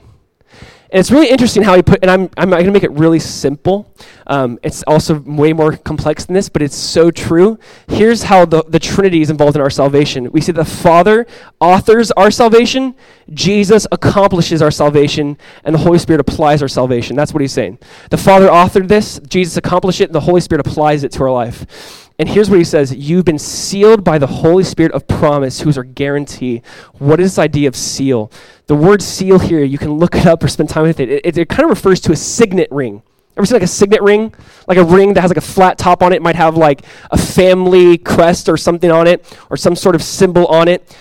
[0.91, 3.19] And it's really interesting how he put, and I'm, I'm going to make it really
[3.19, 3.93] simple.
[4.27, 7.57] Um, it's also way more complex than this, but it's so true.
[7.87, 10.29] Here's how the, the Trinity is involved in our salvation.
[10.33, 11.27] We see the Father
[11.61, 12.95] authors our salvation,
[13.33, 17.15] Jesus accomplishes our salvation, and the Holy Spirit applies our salvation.
[17.15, 17.79] That's what he's saying.
[18.09, 21.31] The Father authored this, Jesus accomplished it, and the Holy Spirit applies it to our
[21.31, 22.00] life.
[22.21, 25.75] And here's what he says You've been sealed by the Holy Spirit of promise, who's
[25.75, 26.61] our guarantee.
[26.99, 28.31] What is this idea of seal?
[28.67, 31.09] The word seal here, you can look it up or spend time with it.
[31.09, 33.01] It, it, it kind of refers to a signet ring.
[33.35, 34.35] Ever seen like a signet ring?
[34.67, 36.83] Like a ring that has like a flat top on it, it might have like
[37.09, 40.95] a family crest or something on it, or some sort of symbol on it.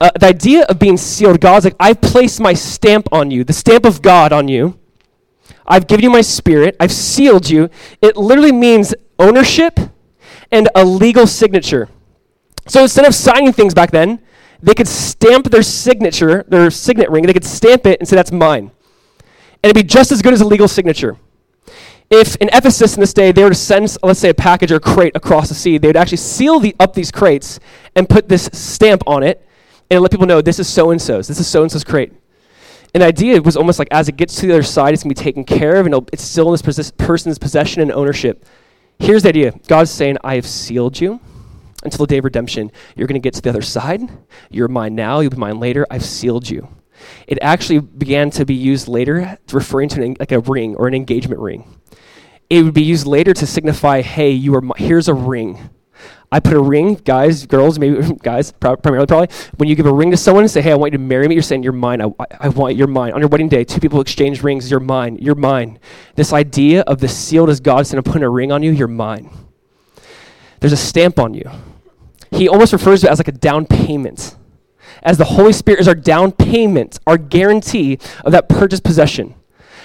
[0.00, 3.52] Uh, the idea of being sealed, God's like, I've placed my stamp on you, the
[3.52, 4.76] stamp of God on you.
[5.68, 6.74] I've given you my spirit.
[6.80, 7.70] I've sealed you.
[8.02, 9.78] It literally means ownership
[10.54, 11.88] and a legal signature.
[12.68, 14.20] So instead of signing things back then,
[14.62, 18.32] they could stamp their signature, their signet ring, they could stamp it and say, that's
[18.32, 18.70] mine.
[19.62, 21.18] And it'd be just as good as a legal signature.
[22.08, 24.76] If in Ephesus in this day they were to send, let's say, a package or
[24.76, 27.58] a crate across the sea, they would actually seal the, up these crates
[27.96, 29.46] and put this stamp on it
[29.90, 32.12] and let people know this is so and so's, this is so and so's crate.
[32.92, 35.20] The idea was almost like as it gets to the other side, it's going to
[35.20, 38.46] be taken care of and it's still in this person's possession and ownership.
[38.98, 41.20] Here's the idea God's saying, I have sealed you
[41.82, 42.72] until the day of redemption.
[42.96, 44.00] You're going to get to the other side.
[44.50, 45.20] You're mine now.
[45.20, 45.86] You'll be mine later.
[45.90, 46.68] I've sealed you.
[47.26, 50.94] it actually began to be used later, referring to an, like a ring or an
[50.94, 51.78] engagement ring.
[52.50, 55.70] It would be used later to signify, "Hey, you are my, here's a ring."
[56.34, 59.28] I put a ring, guys, girls, maybe guys, primarily probably.
[59.56, 61.28] When you give a ring to someone and say, "Hey, I want you to marry
[61.28, 62.02] me," you're saying, "You're mine.
[62.02, 62.10] I,
[62.40, 64.68] I want you're mine." On your wedding day, two people exchange rings.
[64.68, 65.16] You're mine.
[65.20, 65.78] You're mine.
[66.16, 68.72] This idea of the sealed as God's going to put a ring on you.
[68.72, 69.30] You're mine.
[70.58, 71.48] There's a stamp on you.
[72.32, 74.34] He almost refers to it as like a down payment,
[75.04, 79.36] as the Holy Spirit is our down payment, our guarantee of that purchased possession.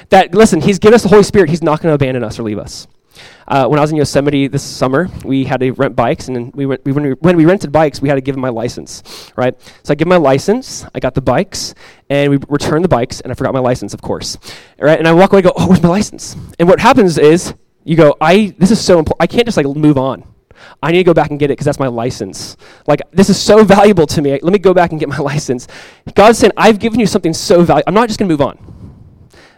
[0.10, 1.52] That listen, He's given us the Holy Spirit.
[1.52, 2.88] He's not going to abandon us or leave us.
[3.50, 6.68] Uh, when I was in Yosemite this summer, we had to rent bikes, and we,
[6.68, 9.32] went, we, when, we, when we rented bikes, we had to give them my license,
[9.36, 9.60] right?
[9.84, 11.74] So I give my license, I got the bikes,
[12.12, 14.38] and we returned the bikes, and I forgot my license, of course,
[14.78, 15.00] right?
[15.00, 17.56] And I walk away, and go, "Oh, where's my license?" And what happens is,
[17.86, 19.24] you go, "I this is so important.
[19.24, 20.24] I can't just like move on.
[20.84, 22.56] I need to go back and get it because that's my license.
[22.86, 24.32] Like this is so valuable to me.
[24.32, 25.68] Let me go back and get my license."
[26.14, 27.86] God's saying, "I've given you something so valuable.
[27.88, 28.58] I'm not just going to move on.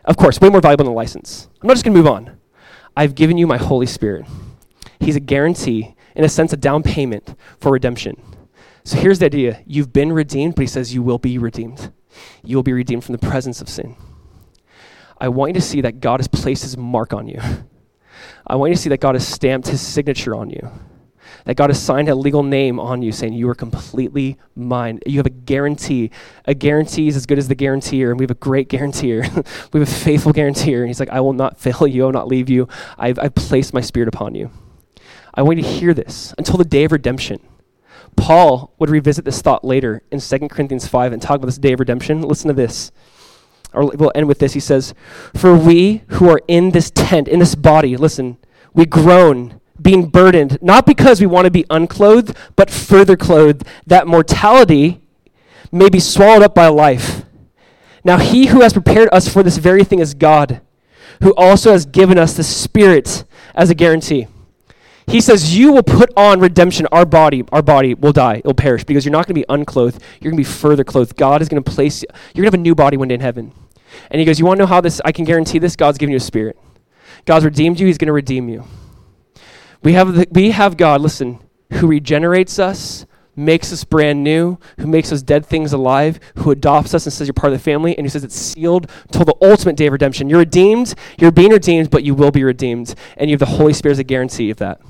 [0.05, 1.49] Of course, way more valuable than a license.
[1.61, 2.40] I'm not just going to move on."
[3.01, 4.27] I've given you my Holy Spirit.
[4.99, 8.21] He's a guarantee, in a sense, a down payment for redemption.
[8.83, 11.91] So here's the idea you've been redeemed, but he says you will be redeemed.
[12.43, 13.95] You will be redeemed from the presence of sin.
[15.19, 17.41] I want you to see that God has placed his mark on you.
[18.45, 20.69] I want you to see that God has stamped his signature on you.
[21.45, 24.99] That God has signed a legal name on you saying you are completely mine.
[25.05, 26.11] You have a guarantee.
[26.45, 29.21] A guarantee is as good as the guarantor, and we have a great guarantor.
[29.73, 30.79] we have a faithful guarantor.
[30.79, 32.67] And he's like, I will not fail you, I will not leave you.
[32.97, 34.51] I've, I've placed my spirit upon you.
[35.33, 37.39] I want you to hear this until the day of redemption.
[38.15, 41.73] Paul would revisit this thought later in 2 Corinthians 5 and talk about this day
[41.73, 42.21] of redemption.
[42.21, 42.91] Listen to this.
[43.73, 44.53] Or we'll end with this.
[44.53, 44.93] He says,
[45.33, 48.37] For we who are in this tent, in this body, listen,
[48.73, 54.07] we groan being burdened, not because we want to be unclothed, but further clothed, that
[54.07, 55.01] mortality
[55.71, 57.23] may be swallowed up by life.
[58.03, 60.61] Now, he who has prepared us for this very thing is God,
[61.21, 63.23] who also has given us the Spirit
[63.53, 64.27] as a guarantee.
[65.07, 66.87] He says, You will put on redemption.
[66.91, 70.01] Our body, our body will die, it'll perish, because you're not going to be unclothed.
[70.19, 71.15] You're going to be further clothed.
[71.15, 72.07] God is going to place, you.
[72.33, 73.53] You're going to have a new body one day in heaven.
[74.09, 75.75] And he goes, You want to know how this, I can guarantee this?
[75.75, 76.57] God's given you a spirit.
[77.25, 78.63] God's redeemed you, he's going to redeem you.
[79.83, 81.39] We have, the, we have God, listen,
[81.73, 83.05] who regenerates us,
[83.35, 87.27] makes us brand new, who makes us dead things alive, who adopts us and says
[87.27, 89.93] you're part of the family, and who says it's sealed till the ultimate day of
[89.93, 90.29] redemption.
[90.29, 93.73] You're redeemed, you're being redeemed, but you will be redeemed, and you have the Holy
[93.73, 94.81] Spirit as a guarantee of that.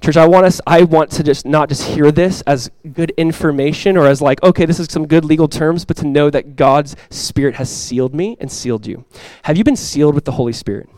[0.00, 3.96] Church, I want us I want to just not just hear this as good information
[3.96, 6.94] or as like, okay, this is some good legal terms, but to know that God's
[7.10, 9.04] Spirit has sealed me and sealed you.
[9.42, 10.88] Have you been sealed with the Holy Spirit?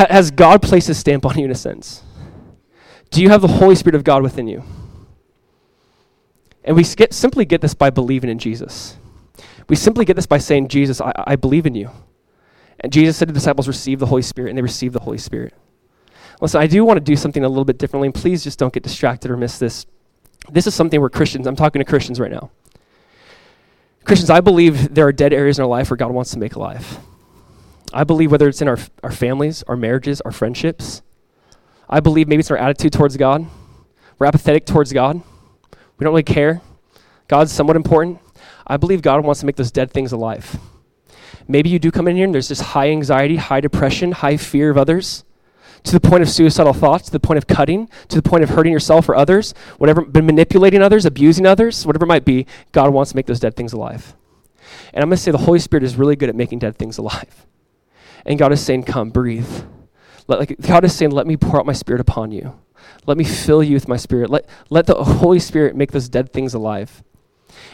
[0.00, 2.02] Ha- has God placed his stamp on you in a sense?
[3.10, 4.64] Do you have the Holy Spirit of God within you?
[6.64, 8.96] And we get, simply get this by believing in Jesus.
[9.68, 11.90] We simply get this by saying, Jesus, I, I believe in you.
[12.80, 15.18] And Jesus said to the disciples, receive the Holy Spirit, and they received the Holy
[15.18, 15.52] Spirit.
[16.40, 18.72] Listen, I do want to do something a little bit differently, and please just don't
[18.72, 19.84] get distracted or miss this.
[20.50, 22.50] This is something where Christians, I'm talking to Christians right now.
[24.04, 26.54] Christians, I believe there are dead areas in our life where God wants to make
[26.54, 26.98] alive.
[27.92, 31.02] I believe whether it's in our, our families, our marriages, our friendships,
[31.88, 33.46] I believe maybe it's our attitude towards God.
[34.18, 35.16] We're apathetic towards God.
[35.98, 36.60] We don't really care.
[37.26, 38.20] God's somewhat important.
[38.66, 40.58] I believe God wants to make those dead things alive.
[41.48, 44.70] Maybe you do come in here and there's this high anxiety, high depression, high fear
[44.70, 45.24] of others,
[45.82, 48.50] to the point of suicidal thoughts, to the point of cutting, to the point of
[48.50, 52.92] hurting yourself or others, whatever, been manipulating others, abusing others, whatever it might be, God
[52.92, 54.14] wants to make those dead things alive.
[54.92, 56.98] And I'm going to say the Holy Spirit is really good at making dead things
[56.98, 57.46] alive.
[58.24, 59.48] And God is saying, Come, breathe.
[60.26, 62.58] Let, like, God is saying, Let me pour out my spirit upon you.
[63.06, 64.30] Let me fill you with my spirit.
[64.30, 67.02] Let, let the Holy Spirit make those dead things alive.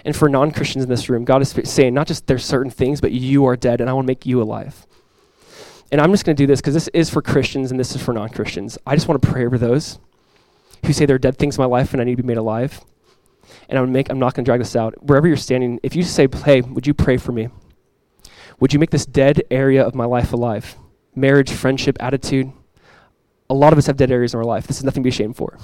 [0.04, 3.00] And for non Christians in this room, God is saying, not just there's certain things,
[3.00, 4.86] but you are dead, and I want to make you alive.
[5.92, 8.02] And I'm just going to do this because this is for Christians and this is
[8.02, 8.78] for non Christians.
[8.86, 9.98] I just want to pray over those
[10.84, 12.36] who say there are dead things in my life and I need to be made
[12.36, 12.80] alive.
[13.68, 14.94] And I'm, make, I'm not going to drag this out.
[15.02, 17.48] Wherever you're standing, if you say, hey, would you pray for me?
[18.60, 20.76] Would you make this dead area of my life alive?
[21.14, 22.52] Marriage, friendship, attitude.
[23.48, 24.66] A lot of us have dead areas in our life.
[24.66, 25.58] This is nothing to be ashamed for.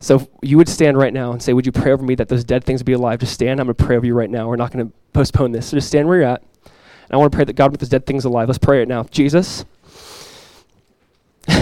[0.00, 2.44] So you would stand right now and say, Would you pray over me that those
[2.44, 3.20] dead things be alive?
[3.20, 3.60] Just stand.
[3.60, 4.48] I'm going to pray over you right now.
[4.48, 5.68] We're not going to postpone this.
[5.68, 6.42] So just stand where you're at.
[6.64, 8.48] And I want to pray that God make those dead things alive.
[8.48, 9.04] Let's pray right now.
[9.04, 9.64] Jesus,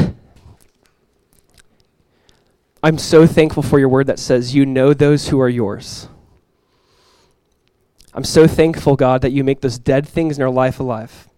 [2.83, 6.09] I'm so thankful for your word that says, You know those who are yours.
[8.15, 11.29] I'm so thankful, God, that you make those dead things in our life alive.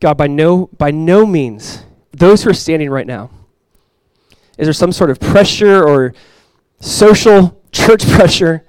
[0.00, 3.30] God, by no, by no means, those who are standing right now,
[4.58, 6.14] is there some sort of pressure or
[6.80, 8.64] social church pressure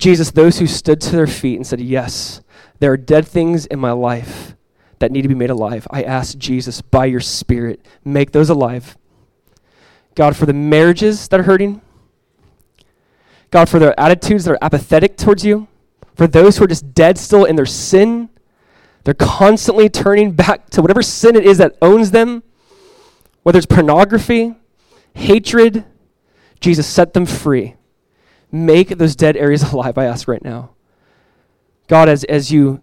[0.00, 2.40] Jesus, those who stood to their feet and said, Yes,
[2.80, 4.56] there are dead things in my life
[4.98, 5.86] that need to be made alive.
[5.90, 8.96] I ask Jesus, by your Spirit, make those alive.
[10.14, 11.82] God, for the marriages that are hurting,
[13.50, 15.68] God, for their attitudes that are apathetic towards you,
[16.20, 18.28] for those who are just dead still in their sin,
[19.04, 22.42] they're constantly turning back to whatever sin it is that owns them,
[23.42, 24.54] whether it's pornography,
[25.14, 25.82] hatred,
[26.60, 27.74] Jesus, set them free.
[28.52, 30.72] Make those dead areas alive, I ask right now.
[31.88, 32.82] God, as, as you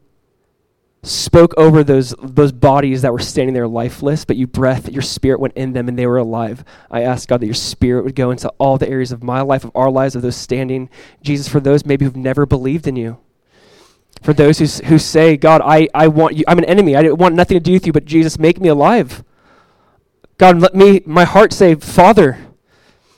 [1.04, 5.40] spoke over those, those bodies that were standing there lifeless, but you breath, your spirit
[5.40, 6.66] went in them and they were alive.
[6.90, 9.64] I ask God that your spirit would go into all the areas of my life,
[9.64, 10.90] of our lives, of those standing.
[11.22, 13.20] Jesus, for those maybe who've never believed in you.
[14.28, 16.98] For those who, who say, God, I, I want you, I'm an enemy.
[16.98, 19.24] I want nothing to do with you, but Jesus, make me alive.
[20.38, 22.38] God, let me, my heart say, Father,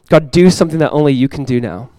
[0.09, 1.89] God, do something that only you can do now.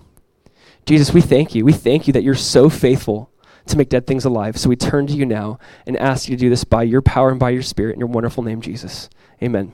[0.86, 1.64] Jesus, we thank you.
[1.64, 3.32] We thank you that you're so faithful
[3.66, 4.56] to make dead things alive.
[4.56, 5.58] So we turn to you now
[5.88, 8.08] and ask you to do this by your power and by your spirit in your
[8.08, 9.10] wonderful name, Jesus.
[9.42, 9.72] Amen.